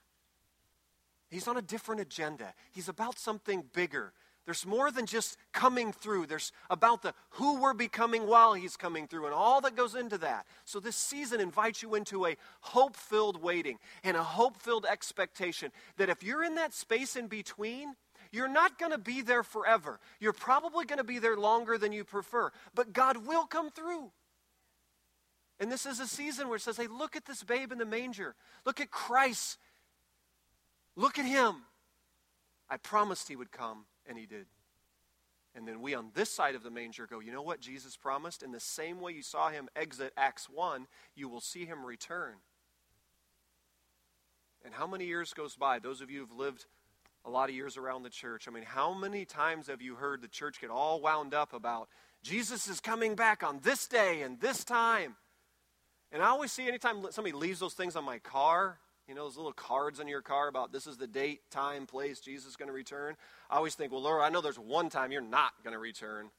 He's 1.30 1.48
on 1.48 1.56
a 1.56 1.62
different 1.62 2.00
agenda. 2.00 2.54
He's 2.70 2.88
about 2.88 3.18
something 3.18 3.64
bigger. 3.72 4.12
There's 4.44 4.66
more 4.66 4.90
than 4.90 5.06
just 5.06 5.38
coming 5.52 5.92
through. 5.92 6.26
There's 6.26 6.52
about 6.68 7.02
the 7.02 7.14
who 7.30 7.60
we're 7.60 7.72
becoming 7.72 8.26
while 8.26 8.52
he's 8.52 8.76
coming 8.76 9.06
through 9.06 9.24
and 9.24 9.34
all 9.34 9.62
that 9.62 9.74
goes 9.74 9.94
into 9.94 10.18
that. 10.18 10.46
So 10.66 10.80
this 10.80 10.96
season 10.96 11.40
invites 11.40 11.82
you 11.82 11.94
into 11.94 12.26
a 12.26 12.36
hope-filled 12.60 13.42
waiting 13.42 13.78
and 14.02 14.16
a 14.16 14.22
hope-filled 14.22 14.84
expectation 14.84 15.72
that 15.96 16.10
if 16.10 16.22
you're 16.22 16.44
in 16.44 16.56
that 16.56 16.74
space 16.74 17.16
in 17.16 17.26
between, 17.26 17.94
you're 18.32 18.48
not 18.48 18.78
going 18.78 18.92
to 18.92 18.98
be 18.98 19.22
there 19.22 19.42
forever. 19.42 19.98
You're 20.20 20.34
probably 20.34 20.84
going 20.84 20.98
to 20.98 21.04
be 21.04 21.18
there 21.18 21.36
longer 21.36 21.78
than 21.78 21.92
you 21.92 22.04
prefer, 22.04 22.50
but 22.74 22.92
God 22.92 23.26
will 23.26 23.46
come 23.46 23.70
through. 23.70 24.10
And 25.58 25.72
this 25.72 25.86
is 25.86 26.00
a 26.00 26.06
season 26.06 26.48
where 26.48 26.56
it 26.56 26.62
says, 26.62 26.76
hey, 26.76 26.88
look 26.88 27.16
at 27.16 27.24
this 27.24 27.42
babe 27.42 27.72
in 27.72 27.78
the 27.78 27.86
manger. 27.86 28.34
Look 28.66 28.80
at 28.80 28.90
Christ. 28.90 29.56
Look 30.96 31.18
at 31.18 31.24
him. 31.24 31.62
I 32.68 32.76
promised 32.76 33.28
he 33.28 33.36
would 33.36 33.52
come 33.52 33.86
and 34.08 34.18
he 34.18 34.26
did. 34.26 34.46
And 35.54 35.68
then 35.68 35.80
we 35.80 35.94
on 35.94 36.10
this 36.14 36.30
side 36.30 36.54
of 36.54 36.62
the 36.62 36.70
manger 36.70 37.06
go, 37.06 37.20
you 37.20 37.32
know 37.32 37.42
what 37.42 37.60
Jesus 37.60 37.96
promised? 37.96 38.42
In 38.42 38.50
the 38.50 38.60
same 38.60 39.00
way 39.00 39.12
you 39.12 39.22
saw 39.22 39.50
him 39.50 39.68
exit 39.76 40.12
Acts 40.16 40.48
1, 40.52 40.86
you 41.14 41.28
will 41.28 41.40
see 41.40 41.64
him 41.64 41.84
return. 41.84 42.34
And 44.64 44.74
how 44.74 44.86
many 44.86 45.04
years 45.04 45.32
goes 45.32 45.54
by? 45.54 45.78
Those 45.78 46.00
of 46.00 46.10
you 46.10 46.20
who've 46.20 46.36
lived 46.36 46.66
a 47.24 47.30
lot 47.30 47.48
of 47.48 47.54
years 47.54 47.76
around 47.76 48.02
the 48.02 48.10
church, 48.10 48.48
I 48.48 48.50
mean, 48.50 48.64
how 48.64 48.94
many 48.94 49.24
times 49.24 49.68
have 49.68 49.80
you 49.80 49.94
heard 49.94 50.22
the 50.22 50.28
church 50.28 50.60
get 50.60 50.70
all 50.70 51.00
wound 51.00 51.34
up 51.34 51.52
about 51.52 51.88
Jesus 52.22 52.66
is 52.66 52.80
coming 52.80 53.14
back 53.14 53.42
on 53.42 53.60
this 53.62 53.86
day 53.86 54.22
and 54.22 54.40
this 54.40 54.64
time? 54.64 55.16
And 56.10 56.22
I 56.22 56.26
always 56.26 56.50
see 56.50 56.66
anytime 56.66 57.06
somebody 57.10 57.32
leaves 57.32 57.60
those 57.60 57.74
things 57.74 57.94
on 57.94 58.04
my 58.04 58.18
car, 58.18 58.78
you 59.08 59.14
know, 59.14 59.24
those 59.24 59.36
little 59.36 59.52
cards 59.52 60.00
on 60.00 60.08
your 60.08 60.22
car 60.22 60.48
about 60.48 60.72
this 60.72 60.86
is 60.86 60.96
the 60.96 61.06
date, 61.06 61.40
time, 61.50 61.86
place 61.86 62.20
Jesus 62.20 62.50
is 62.50 62.56
going 62.56 62.68
to 62.68 62.72
return. 62.72 63.16
I 63.50 63.56
always 63.56 63.74
think, 63.74 63.92
well, 63.92 64.02
Lord, 64.02 64.22
I 64.22 64.30
know 64.30 64.40
there's 64.40 64.58
one 64.58 64.88
time 64.88 65.12
you're 65.12 65.20
not 65.20 65.52
going 65.62 65.74
to 65.74 65.78
return. 65.78 66.30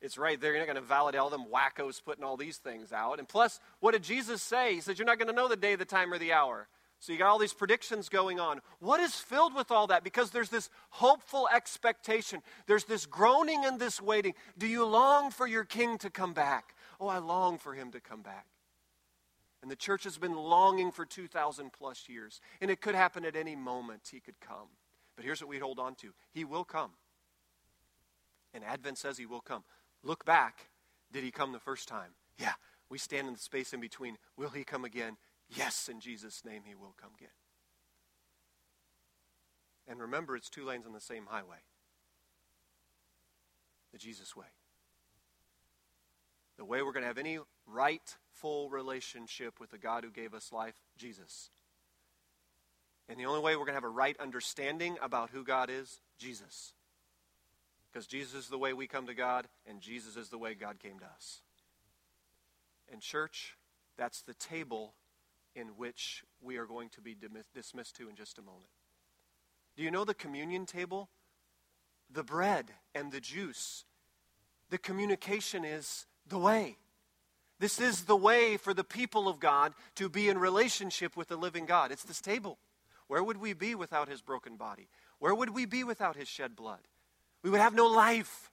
It's 0.00 0.18
right 0.18 0.40
there. 0.40 0.52
You're 0.52 0.60
not 0.60 0.72
going 0.72 0.82
to 0.82 0.88
validate 0.88 1.20
all 1.20 1.30
them 1.30 1.46
wackos 1.52 2.02
putting 2.04 2.24
all 2.24 2.36
these 2.36 2.58
things 2.58 2.92
out. 2.92 3.18
And 3.18 3.28
plus, 3.28 3.60
what 3.80 3.92
did 3.92 4.02
Jesus 4.02 4.42
say? 4.42 4.74
He 4.74 4.80
said, 4.80 4.98
You're 4.98 5.06
not 5.06 5.18
going 5.18 5.28
to 5.28 5.34
know 5.34 5.48
the 5.48 5.56
day, 5.56 5.74
the 5.74 5.84
time, 5.84 6.12
or 6.12 6.18
the 6.18 6.32
hour. 6.32 6.68
So 7.00 7.12
you 7.12 7.18
got 7.18 7.28
all 7.28 7.38
these 7.38 7.54
predictions 7.54 8.08
going 8.08 8.40
on. 8.40 8.60
What 8.80 8.98
is 9.00 9.14
filled 9.14 9.54
with 9.54 9.70
all 9.70 9.86
that? 9.86 10.02
Because 10.02 10.30
there's 10.30 10.48
this 10.48 10.68
hopeful 10.90 11.48
expectation. 11.54 12.42
There's 12.66 12.84
this 12.84 13.06
groaning 13.06 13.64
and 13.64 13.78
this 13.78 14.00
waiting. 14.02 14.34
Do 14.56 14.66
you 14.66 14.84
long 14.84 15.30
for 15.30 15.46
your 15.46 15.64
king 15.64 15.98
to 15.98 16.10
come 16.10 16.32
back? 16.32 16.74
Oh, 17.00 17.06
I 17.06 17.18
long 17.18 17.58
for 17.58 17.74
him 17.74 17.92
to 17.92 18.00
come 18.00 18.22
back. 18.22 18.46
And 19.62 19.70
the 19.70 19.76
church 19.76 20.04
has 20.04 20.18
been 20.18 20.36
longing 20.36 20.92
for 20.92 21.04
2,000 21.04 21.72
plus 21.72 22.08
years. 22.08 22.40
And 22.60 22.70
it 22.70 22.80
could 22.80 22.94
happen 22.94 23.24
at 23.24 23.34
any 23.34 23.56
moment. 23.56 24.08
He 24.10 24.20
could 24.20 24.40
come. 24.40 24.68
But 25.16 25.24
here's 25.24 25.40
what 25.40 25.50
we 25.50 25.58
hold 25.58 25.78
on 25.78 25.94
to 25.96 26.12
He 26.32 26.44
will 26.44 26.64
come. 26.64 26.92
And 28.54 28.64
Advent 28.64 28.98
says 28.98 29.18
He 29.18 29.26
will 29.26 29.40
come. 29.40 29.64
Look 30.02 30.24
back. 30.24 30.68
Did 31.12 31.24
He 31.24 31.30
come 31.30 31.52
the 31.52 31.58
first 31.58 31.88
time? 31.88 32.12
Yeah. 32.38 32.52
We 32.88 32.98
stand 32.98 33.26
in 33.26 33.34
the 33.34 33.40
space 33.40 33.72
in 33.72 33.80
between. 33.80 34.16
Will 34.36 34.50
He 34.50 34.64
come 34.64 34.84
again? 34.84 35.16
Yes, 35.48 35.88
in 35.90 36.00
Jesus' 36.00 36.44
name, 36.44 36.62
He 36.64 36.74
will 36.74 36.94
come 37.00 37.10
again. 37.16 37.30
And 39.88 40.00
remember, 40.00 40.36
it's 40.36 40.50
two 40.50 40.64
lanes 40.64 40.86
on 40.86 40.92
the 40.92 41.00
same 41.00 41.26
highway 41.26 41.58
the 43.92 43.98
Jesus 43.98 44.36
way. 44.36 44.46
The 46.56 46.64
way 46.64 46.82
we're 46.82 46.92
going 46.92 47.02
to 47.02 47.08
have 47.08 47.18
any 47.18 47.38
rightful 47.72 48.68
relationship 48.70 49.60
with 49.60 49.70
the 49.70 49.78
God 49.78 50.04
who 50.04 50.10
gave 50.10 50.34
us 50.34 50.52
life, 50.52 50.76
Jesus. 50.96 51.50
And 53.08 53.18
the 53.18 53.26
only 53.26 53.40
way 53.40 53.54
we're 53.54 53.64
going 53.64 53.68
to 53.68 53.74
have 53.74 53.84
a 53.84 53.88
right 53.88 54.16
understanding 54.20 54.96
about 55.02 55.30
who 55.30 55.44
God 55.44 55.70
is, 55.70 56.00
Jesus. 56.18 56.72
Because 57.90 58.06
Jesus 58.06 58.34
is 58.34 58.48
the 58.48 58.58
way 58.58 58.72
we 58.72 58.86
come 58.86 59.06
to 59.06 59.14
God, 59.14 59.46
and 59.66 59.80
Jesus 59.80 60.16
is 60.16 60.28
the 60.28 60.38
way 60.38 60.54
God 60.54 60.78
came 60.78 60.98
to 60.98 61.06
us. 61.06 61.40
And, 62.92 63.00
church, 63.00 63.56
that's 63.96 64.20
the 64.22 64.34
table 64.34 64.94
in 65.54 65.68
which 65.68 66.22
we 66.42 66.56
are 66.56 66.66
going 66.66 66.90
to 66.90 67.00
be 67.00 67.16
dismissed 67.54 67.96
to 67.96 68.08
in 68.08 68.14
just 68.14 68.38
a 68.38 68.42
moment. 68.42 68.70
Do 69.76 69.82
you 69.82 69.90
know 69.90 70.04
the 70.04 70.14
communion 70.14 70.66
table 70.66 71.08
the 72.10 72.24
bread 72.24 72.66
and 72.94 73.12
the 73.12 73.20
juice. 73.20 73.84
The 74.70 74.78
communication 74.78 75.64
is 75.64 76.06
the 76.26 76.38
way. 76.38 76.76
This 77.60 77.80
is 77.80 78.04
the 78.04 78.16
way 78.16 78.56
for 78.56 78.72
the 78.72 78.84
people 78.84 79.28
of 79.28 79.40
God 79.40 79.74
to 79.96 80.08
be 80.08 80.28
in 80.28 80.38
relationship 80.38 81.16
with 81.16 81.28
the 81.28 81.36
living 81.36 81.66
God. 81.66 81.90
It's 81.90 82.04
this 82.04 82.20
table. 82.20 82.58
Where 83.08 83.24
would 83.24 83.38
we 83.38 83.52
be 83.52 83.74
without 83.74 84.08
his 84.08 84.20
broken 84.20 84.56
body? 84.56 84.88
Where 85.18 85.34
would 85.34 85.50
we 85.50 85.64
be 85.64 85.82
without 85.82 86.16
his 86.16 86.28
shed 86.28 86.54
blood? 86.54 86.80
We 87.42 87.50
would 87.50 87.60
have 87.60 87.74
no 87.74 87.86
life. 87.86 88.52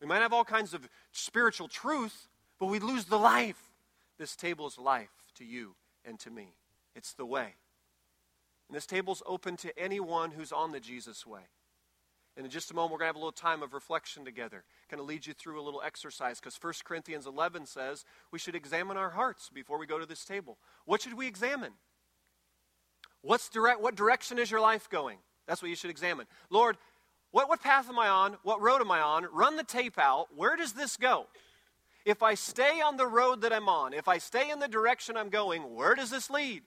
We 0.00 0.06
might 0.06 0.22
have 0.22 0.32
all 0.32 0.44
kinds 0.44 0.74
of 0.74 0.88
spiritual 1.12 1.68
truth, 1.68 2.28
but 2.58 2.66
we'd 2.66 2.82
lose 2.82 3.06
the 3.06 3.18
life. 3.18 3.70
This 4.18 4.36
table 4.36 4.66
is 4.66 4.78
life 4.78 5.10
to 5.36 5.44
you 5.44 5.74
and 6.04 6.18
to 6.20 6.30
me. 6.30 6.54
It's 6.94 7.14
the 7.14 7.24
way. 7.24 7.54
And 8.68 8.76
this 8.76 8.86
table's 8.86 9.22
open 9.26 9.56
to 9.58 9.78
anyone 9.78 10.32
who's 10.32 10.52
on 10.52 10.72
the 10.72 10.80
Jesus 10.80 11.26
way. 11.26 11.42
And 12.36 12.46
in 12.46 12.50
just 12.50 12.70
a 12.70 12.74
moment, 12.74 12.92
we're 12.92 12.98
going 12.98 13.06
to 13.06 13.10
have 13.10 13.16
a 13.16 13.18
little 13.18 13.32
time 13.32 13.62
of 13.62 13.74
reflection 13.74 14.24
together. 14.24 14.64
Kind 14.88 15.00
of 15.00 15.06
lead 15.06 15.26
you 15.26 15.34
through 15.34 15.60
a 15.60 15.62
little 15.62 15.82
exercise 15.84 16.40
because 16.40 16.56
1 16.56 16.72
Corinthians 16.84 17.26
11 17.26 17.66
says 17.66 18.04
we 18.30 18.38
should 18.38 18.54
examine 18.54 18.96
our 18.96 19.10
hearts 19.10 19.50
before 19.52 19.78
we 19.78 19.86
go 19.86 19.98
to 19.98 20.06
this 20.06 20.24
table. 20.24 20.56
What 20.86 21.02
should 21.02 21.14
we 21.14 21.26
examine? 21.26 21.72
What's 23.20 23.48
direct, 23.50 23.82
what 23.82 23.94
direction 23.94 24.38
is 24.38 24.50
your 24.50 24.60
life 24.60 24.88
going? 24.88 25.18
That's 25.46 25.60
what 25.60 25.68
you 25.68 25.76
should 25.76 25.90
examine. 25.90 26.26
Lord, 26.48 26.78
what, 27.32 27.48
what 27.48 27.62
path 27.62 27.88
am 27.88 27.98
I 27.98 28.08
on? 28.08 28.36
What 28.42 28.60
road 28.60 28.80
am 28.80 28.90
I 28.90 29.00
on? 29.00 29.26
Run 29.32 29.56
the 29.56 29.64
tape 29.64 29.98
out. 29.98 30.28
Where 30.34 30.56
does 30.56 30.72
this 30.72 30.96
go? 30.96 31.26
If 32.04 32.22
I 32.22 32.34
stay 32.34 32.80
on 32.80 32.96
the 32.96 33.06
road 33.06 33.42
that 33.42 33.52
I'm 33.52 33.68
on, 33.68 33.92
if 33.92 34.08
I 34.08 34.18
stay 34.18 34.50
in 34.50 34.58
the 34.58 34.68
direction 34.68 35.16
I'm 35.16 35.28
going, 35.28 35.74
where 35.74 35.94
does 35.94 36.10
this 36.10 36.30
lead? 36.30 36.62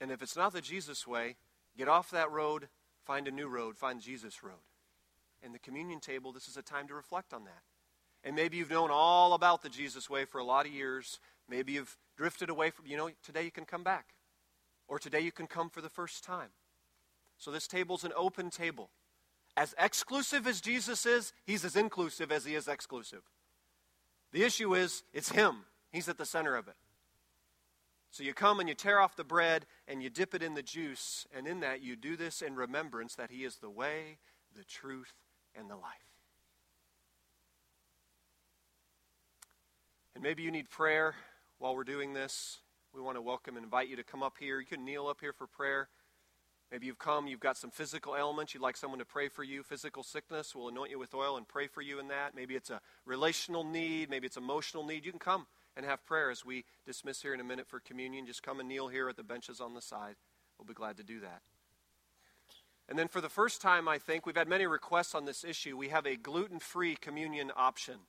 And 0.00 0.10
if 0.10 0.22
it's 0.22 0.36
not 0.36 0.52
the 0.52 0.60
Jesus 0.60 1.06
way, 1.06 1.36
get 1.76 1.88
off 1.88 2.10
that 2.10 2.30
road, 2.30 2.68
find 3.10 3.26
a 3.26 3.32
new 3.32 3.48
road, 3.48 3.76
find 3.76 4.00
Jesus 4.00 4.44
road. 4.44 4.62
And 5.42 5.52
the 5.52 5.58
communion 5.58 5.98
table, 5.98 6.30
this 6.30 6.46
is 6.46 6.56
a 6.56 6.62
time 6.62 6.86
to 6.86 6.94
reflect 6.94 7.34
on 7.34 7.42
that. 7.42 7.62
And 8.22 8.36
maybe 8.36 8.56
you've 8.56 8.70
known 8.70 8.90
all 8.92 9.32
about 9.32 9.62
the 9.62 9.68
Jesus 9.68 10.08
way 10.08 10.24
for 10.24 10.38
a 10.38 10.44
lot 10.44 10.64
of 10.64 10.70
years. 10.72 11.18
Maybe 11.48 11.72
you've 11.72 11.96
drifted 12.16 12.50
away 12.50 12.70
from, 12.70 12.86
you 12.86 12.96
know, 12.96 13.10
today 13.24 13.42
you 13.42 13.50
can 13.50 13.64
come 13.64 13.82
back. 13.82 14.14
Or 14.86 15.00
today 15.00 15.22
you 15.22 15.32
can 15.32 15.48
come 15.48 15.70
for 15.70 15.80
the 15.80 15.88
first 15.88 16.22
time. 16.22 16.50
So 17.36 17.50
this 17.50 17.66
table's 17.66 18.04
an 18.04 18.12
open 18.16 18.48
table. 18.48 18.90
As 19.56 19.74
exclusive 19.76 20.46
as 20.46 20.60
Jesus 20.60 21.04
is, 21.04 21.32
he's 21.44 21.64
as 21.64 21.74
inclusive 21.74 22.30
as 22.30 22.44
he 22.44 22.54
is 22.54 22.68
exclusive. 22.68 23.22
The 24.30 24.44
issue 24.44 24.72
is, 24.76 25.02
it's 25.12 25.32
him. 25.32 25.64
He's 25.90 26.08
at 26.08 26.16
the 26.16 26.24
center 26.24 26.54
of 26.54 26.68
it. 26.68 26.76
So 28.10 28.24
you 28.24 28.34
come 28.34 28.58
and 28.58 28.68
you 28.68 28.74
tear 28.74 29.00
off 29.00 29.14
the 29.14 29.24
bread 29.24 29.66
and 29.86 30.02
you 30.02 30.10
dip 30.10 30.34
it 30.34 30.42
in 30.42 30.54
the 30.54 30.62
juice, 30.62 31.26
and 31.34 31.46
in 31.46 31.60
that 31.60 31.82
you 31.82 31.96
do 31.96 32.16
this 32.16 32.42
in 32.42 32.56
remembrance 32.56 33.14
that 33.14 33.30
he 33.30 33.44
is 33.44 33.56
the 33.56 33.70
way, 33.70 34.18
the 34.56 34.64
truth, 34.64 35.14
and 35.54 35.70
the 35.70 35.76
life. 35.76 36.10
And 40.14 40.24
maybe 40.24 40.42
you 40.42 40.50
need 40.50 40.68
prayer 40.68 41.14
while 41.58 41.76
we're 41.76 41.84
doing 41.84 42.12
this. 42.12 42.58
We 42.92 43.00
want 43.00 43.16
to 43.16 43.22
welcome 43.22 43.56
and 43.56 43.64
invite 43.64 43.88
you 43.88 43.96
to 43.96 44.02
come 44.02 44.22
up 44.22 44.34
here. 44.40 44.58
You 44.58 44.66
can 44.66 44.84
kneel 44.84 45.06
up 45.06 45.20
here 45.20 45.32
for 45.32 45.46
prayer. 45.46 45.88
Maybe 46.72 46.86
you've 46.86 46.98
come, 46.98 47.26
you've 47.26 47.40
got 47.40 47.56
some 47.56 47.70
physical 47.70 48.16
ailments, 48.16 48.54
you'd 48.54 48.62
like 48.62 48.76
someone 48.76 49.00
to 49.00 49.04
pray 49.04 49.28
for 49.28 49.42
you, 49.42 49.64
physical 49.64 50.04
sickness, 50.04 50.54
we'll 50.54 50.68
anoint 50.68 50.92
you 50.92 51.00
with 51.00 51.12
oil 51.14 51.36
and 51.36 51.48
pray 51.48 51.66
for 51.66 51.82
you 51.82 51.98
in 51.98 52.06
that. 52.08 52.32
Maybe 52.36 52.54
it's 52.54 52.70
a 52.70 52.80
relational 53.04 53.64
need, 53.64 54.08
maybe 54.08 54.26
it's 54.26 54.36
emotional 54.36 54.86
need. 54.86 55.04
You 55.04 55.10
can 55.10 55.18
come 55.18 55.46
and 55.76 55.86
have 55.86 56.04
prayer 56.04 56.30
as 56.30 56.44
we 56.44 56.64
dismiss 56.84 57.22
here 57.22 57.34
in 57.34 57.40
a 57.40 57.44
minute 57.44 57.68
for 57.68 57.80
communion. 57.80 58.26
Just 58.26 58.42
come 58.42 58.60
and 58.60 58.68
kneel 58.68 58.88
here 58.88 59.08
at 59.08 59.16
the 59.16 59.22
benches 59.22 59.60
on 59.60 59.74
the 59.74 59.82
side. 59.82 60.16
We'll 60.58 60.66
be 60.66 60.74
glad 60.74 60.96
to 60.98 61.02
do 61.02 61.20
that. 61.20 61.42
And 62.88 62.98
then 62.98 63.08
for 63.08 63.20
the 63.20 63.28
first 63.28 63.62
time, 63.62 63.86
I 63.86 63.98
think, 63.98 64.26
we've 64.26 64.36
had 64.36 64.48
many 64.48 64.66
requests 64.66 65.14
on 65.14 65.24
this 65.24 65.44
issue. 65.44 65.76
We 65.76 65.88
have 65.88 66.06
a 66.06 66.16
gluten 66.16 66.58
free 66.58 66.96
communion 66.96 67.52
option. 67.56 68.00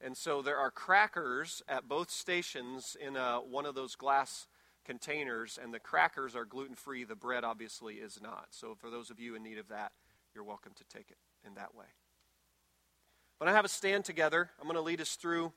And 0.00 0.16
so 0.16 0.42
there 0.42 0.58
are 0.58 0.70
crackers 0.70 1.62
at 1.68 1.88
both 1.88 2.10
stations 2.10 2.96
in 3.00 3.16
a, 3.16 3.36
one 3.36 3.66
of 3.66 3.74
those 3.74 3.94
glass 3.94 4.48
containers, 4.84 5.58
and 5.62 5.72
the 5.72 5.80
crackers 5.80 6.36
are 6.36 6.44
gluten 6.44 6.74
free. 6.74 7.04
The 7.04 7.16
bread 7.16 7.44
obviously 7.44 7.94
is 7.94 8.20
not. 8.22 8.48
So, 8.50 8.74
for 8.74 8.90
those 8.90 9.10
of 9.10 9.20
you 9.20 9.34
in 9.34 9.42
need 9.42 9.58
of 9.58 9.68
that, 9.68 9.92
you're 10.34 10.44
welcome 10.44 10.72
to 10.76 10.84
take 10.84 11.10
it 11.10 11.18
in 11.46 11.54
that 11.54 11.74
way. 11.74 11.86
But 13.38 13.48
I 13.48 13.52
have 13.52 13.64
a 13.64 13.68
stand 13.68 14.04
together. 14.04 14.50
I'm 14.60 14.66
going 14.66 14.76
to 14.76 14.82
lead 14.82 15.00
us 15.00 15.14
through 15.16 15.52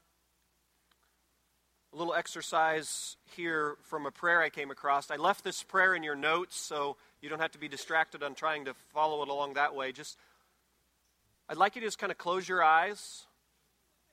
a 1.94 1.98
little 1.98 2.14
exercise 2.14 3.18
here 3.36 3.76
from 3.84 4.06
a 4.06 4.12
prayer 4.12 4.42
I 4.42 4.50
came 4.50 4.72
across. 4.72 5.10
I 5.10 5.16
left 5.16 5.44
this 5.44 5.64
prayer 5.64 5.96
in 5.96 6.04
your 6.04 6.16
notes, 6.16 6.56
so 6.58 6.98
you 7.22 7.30
don't 7.30 7.40
have 7.40 7.52
to 7.52 7.60
be 7.60 7.68
distracted 7.68 8.24
on 8.24 8.36
trying 8.36 8.66
to 8.66 8.74
follow 8.94 9.24
it 9.24 9.30
along 9.30 9.56
that 9.56 9.76
way. 9.76 9.92
Just, 9.92 10.18
I'd 11.48 11.58
like 11.58 11.76
you 11.76 11.82
to 11.82 11.88
just 11.88 11.98
kind 11.98 12.12
of 12.12 12.18
close 12.18 12.48
your 12.48 12.64
eyes, 12.64 13.26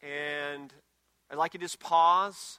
and 0.03 0.73
I'd 1.31 1.39
like 1.39 1.55
you 1.55 1.61
to 1.61 1.65
just 1.65 1.81
pause 1.81 2.59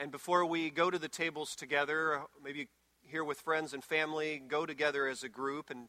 and 0.00 0.12
before 0.12 0.44
we 0.46 0.70
go 0.70 0.92
to 0.92 0.98
the 0.98 1.08
tables 1.08 1.56
together, 1.56 2.20
maybe 2.42 2.68
here 3.02 3.24
with 3.24 3.40
friends 3.40 3.74
and 3.74 3.82
family, 3.82 4.40
go 4.46 4.64
together 4.64 5.08
as 5.08 5.24
a 5.24 5.28
group 5.28 5.70
and 5.70 5.88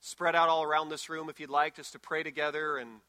spread 0.00 0.34
out 0.34 0.48
all 0.48 0.62
around 0.62 0.88
this 0.88 1.10
room 1.10 1.28
if 1.28 1.38
you'd 1.38 1.50
like, 1.50 1.76
just 1.76 1.92
to 1.92 1.98
pray 1.98 2.22
together. 2.22 2.78
And 2.78 3.00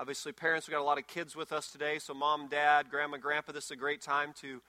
obviously, 0.00 0.32
parents, 0.32 0.66
we've 0.66 0.72
got 0.72 0.80
a 0.80 0.82
lot 0.82 0.96
of 0.96 1.06
kids 1.06 1.36
with 1.36 1.52
us 1.52 1.70
today. 1.70 1.98
So, 1.98 2.14
mom, 2.14 2.48
dad, 2.48 2.86
grandma, 2.90 3.18
grandpa, 3.18 3.52
this 3.52 3.66
is 3.66 3.70
a 3.72 3.76
great 3.76 4.00
time 4.00 4.32
to 4.40 4.62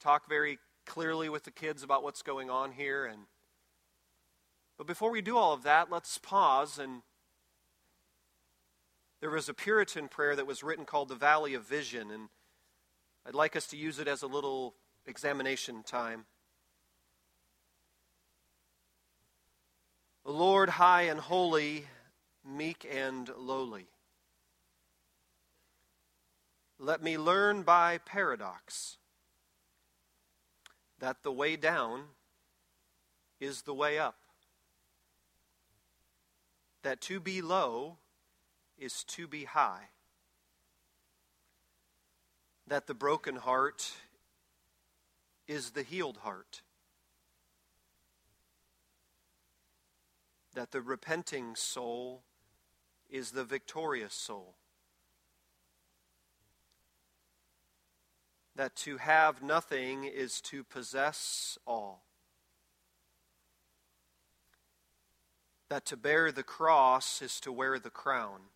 talk 0.00 0.26
very 0.26 0.58
clearly 0.86 1.28
with 1.28 1.44
the 1.44 1.50
kids 1.50 1.82
about 1.82 2.02
what's 2.02 2.22
going 2.22 2.48
on 2.48 2.72
here. 2.72 3.04
And 3.04 3.24
but 4.78 4.86
before 4.86 5.10
we 5.10 5.20
do 5.20 5.36
all 5.36 5.52
of 5.52 5.64
that, 5.64 5.92
let's 5.92 6.16
pause 6.16 6.78
and 6.78 7.02
there 9.20 9.30
was 9.30 9.48
a 9.48 9.54
Puritan 9.54 10.08
prayer 10.08 10.34
that 10.36 10.46
was 10.46 10.62
written 10.62 10.84
called 10.84 11.08
the 11.08 11.16
Valley 11.16 11.52
of 11.54 11.66
Vision, 11.66 12.12
and 12.12 12.28
I'd 13.26 13.34
like 13.34 13.56
us 13.56 13.66
to 13.66 13.76
use 13.76 13.98
it 13.98 14.06
as 14.06 14.22
a 14.22 14.28
little 14.28 14.76
examination 15.06 15.82
time. 15.82 16.24
Lord, 20.24 20.68
high 20.68 21.02
and 21.02 21.18
holy, 21.18 21.86
meek 22.48 22.86
and 22.88 23.28
lowly. 23.36 23.88
Let 26.78 27.02
me 27.02 27.18
learn 27.18 27.62
by 27.62 27.98
paradox 27.98 28.98
that 30.98 31.22
the 31.22 31.32
way 31.32 31.56
down 31.56 32.04
is 33.40 33.62
the 33.62 33.74
way 33.74 33.98
up, 33.98 34.18
that 36.82 37.00
to 37.02 37.20
be 37.20 37.42
low 37.42 37.98
is 38.78 39.04
to 39.04 39.26
be 39.26 39.44
high 39.44 39.88
that 42.68 42.86
the 42.86 42.94
broken 42.94 43.36
heart 43.36 43.92
is 45.46 45.70
the 45.70 45.82
healed 45.82 46.18
heart. 46.18 46.62
That 50.54 50.70
the 50.70 50.82
repenting 50.82 51.56
soul 51.56 52.22
is 53.08 53.30
the 53.30 53.44
victorious 53.44 54.14
soul. 54.14 54.54
That 58.58 58.76
to 58.76 58.98
have 58.98 59.42
nothing 59.42 60.04
is 60.04 60.42
to 60.42 60.62
possess 60.62 61.56
all. 61.66 62.02
That 65.70 65.86
to 65.86 65.96
bear 65.96 66.30
the 66.30 66.42
cross 66.42 67.22
is 67.22 67.40
to 67.40 67.50
wear 67.50 67.78
the 67.78 67.88
crown 67.88 68.50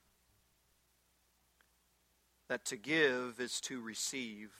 that 2.53 2.67
to 2.67 2.77
give 2.77 3.41
is 3.41 3.63
to 3.63 3.81
receive, 3.81 4.51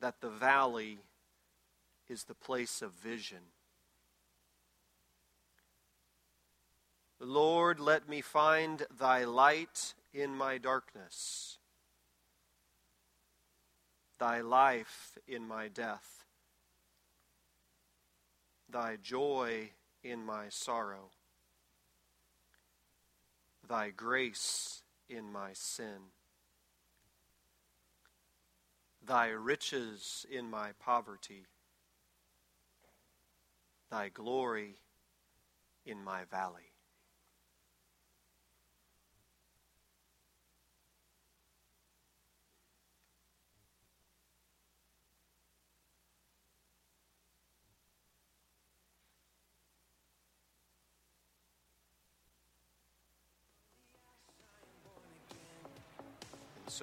that 0.00 0.20
the 0.20 0.28
valley 0.28 0.98
is 2.10 2.24
the 2.24 2.34
place 2.34 2.82
of 2.82 2.92
vision. 2.92 3.38
Lord, 7.18 7.80
let 7.80 8.06
me 8.06 8.20
find 8.20 8.86
thy 9.00 9.24
light 9.24 9.94
in 10.12 10.34
my 10.34 10.58
darkness, 10.58 11.56
thy 14.24 14.40
life 14.40 15.18
in 15.28 15.46
my 15.46 15.68
death, 15.68 16.24
thy 18.70 18.96
joy 18.96 19.68
in 20.02 20.24
my 20.24 20.46
sorrow, 20.48 21.10
thy 23.68 23.90
grace 23.90 24.82
in 25.10 25.30
my 25.30 25.50
sin. 25.52 26.08
Thy 29.06 29.28
riches 29.28 30.24
in 30.30 30.50
my 30.50 30.70
poverty, 30.80 31.44
thy 33.90 34.08
glory 34.08 34.76
in 35.84 36.02
my 36.02 36.24
valley. 36.30 36.73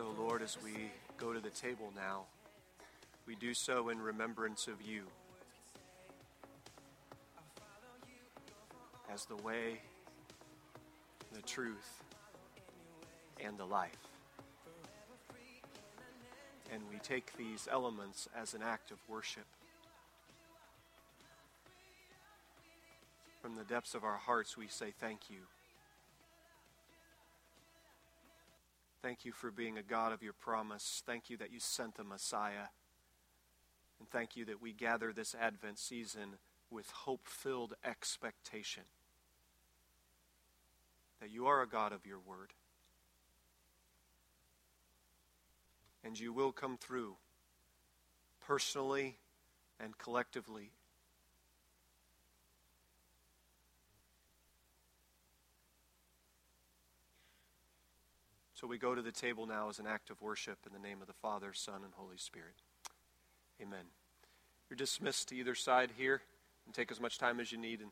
So, 0.01 0.07
Lord, 0.17 0.41
as 0.41 0.57
we 0.63 0.89
go 1.19 1.31
to 1.31 1.39
the 1.39 1.51
table 1.51 1.93
now, 1.95 2.23
we 3.27 3.35
do 3.35 3.53
so 3.53 3.89
in 3.89 4.01
remembrance 4.01 4.67
of 4.67 4.81
you 4.81 5.03
as 9.13 9.25
the 9.25 9.35
way, 9.35 9.79
the 11.33 11.43
truth, 11.43 12.01
and 13.45 13.59
the 13.59 13.65
life. 13.65 13.91
And 16.73 16.81
we 16.91 16.97
take 16.97 17.37
these 17.37 17.67
elements 17.71 18.27
as 18.35 18.55
an 18.55 18.63
act 18.63 18.89
of 18.89 18.97
worship. 19.07 19.45
From 23.39 23.55
the 23.55 23.65
depths 23.65 23.93
of 23.93 24.03
our 24.03 24.17
hearts, 24.17 24.57
we 24.57 24.65
say 24.65 24.93
thank 24.99 25.29
you. 25.29 25.41
Thank 29.01 29.25
you 29.25 29.31
for 29.31 29.49
being 29.49 29.77
a 29.77 29.83
God 29.83 30.13
of 30.13 30.21
your 30.21 30.33
promise. 30.33 31.01
Thank 31.05 31.29
you 31.29 31.37
that 31.37 31.51
you 31.51 31.59
sent 31.59 31.95
the 31.95 32.03
Messiah. 32.03 32.69
And 33.99 34.09
thank 34.09 34.35
you 34.35 34.45
that 34.45 34.61
we 34.61 34.73
gather 34.73 35.11
this 35.11 35.35
Advent 35.39 35.79
season 35.79 36.37
with 36.69 36.89
hope 36.91 37.27
filled 37.27 37.73
expectation 37.83 38.83
that 41.19 41.31
you 41.31 41.45
are 41.47 41.61
a 41.61 41.67
God 41.67 41.93
of 41.93 42.05
your 42.05 42.19
word. 42.19 42.53
And 46.03 46.19
you 46.19 46.33
will 46.33 46.51
come 46.51 46.77
through 46.77 47.15
personally 48.39 49.17
and 49.79 49.97
collectively 49.97 50.71
So 58.62 58.67
we 58.67 58.78
go 58.78 58.93
to 58.93 59.02
the 59.02 59.12
table 59.12 59.47
now 59.47 59.69
as 59.69 59.80
an 59.80 59.88
act 59.88 60.12
of 60.12 60.21
worship 60.21 60.60
in 60.67 60.71
the 60.71 60.88
name 60.88 61.02
of 61.02 61.08
the 61.08 61.13
Father, 61.13 61.52
Son, 61.52 61.82
and 61.84 61.91
Holy 61.95 62.17
Spirit. 62.17 62.54
Amen. 63.60 63.86
You're 64.69 64.78
dismissed 64.78 65.30
to 65.30 65.36
either 65.36 65.56
side 65.56 65.89
here 65.97 66.21
and 66.67 66.76
take 66.76 66.91
as 66.91 67.00
much 67.00 67.17
time 67.17 67.39
as 67.39 67.52
you 67.52 67.58
need. 67.58 67.82
And 67.82 67.89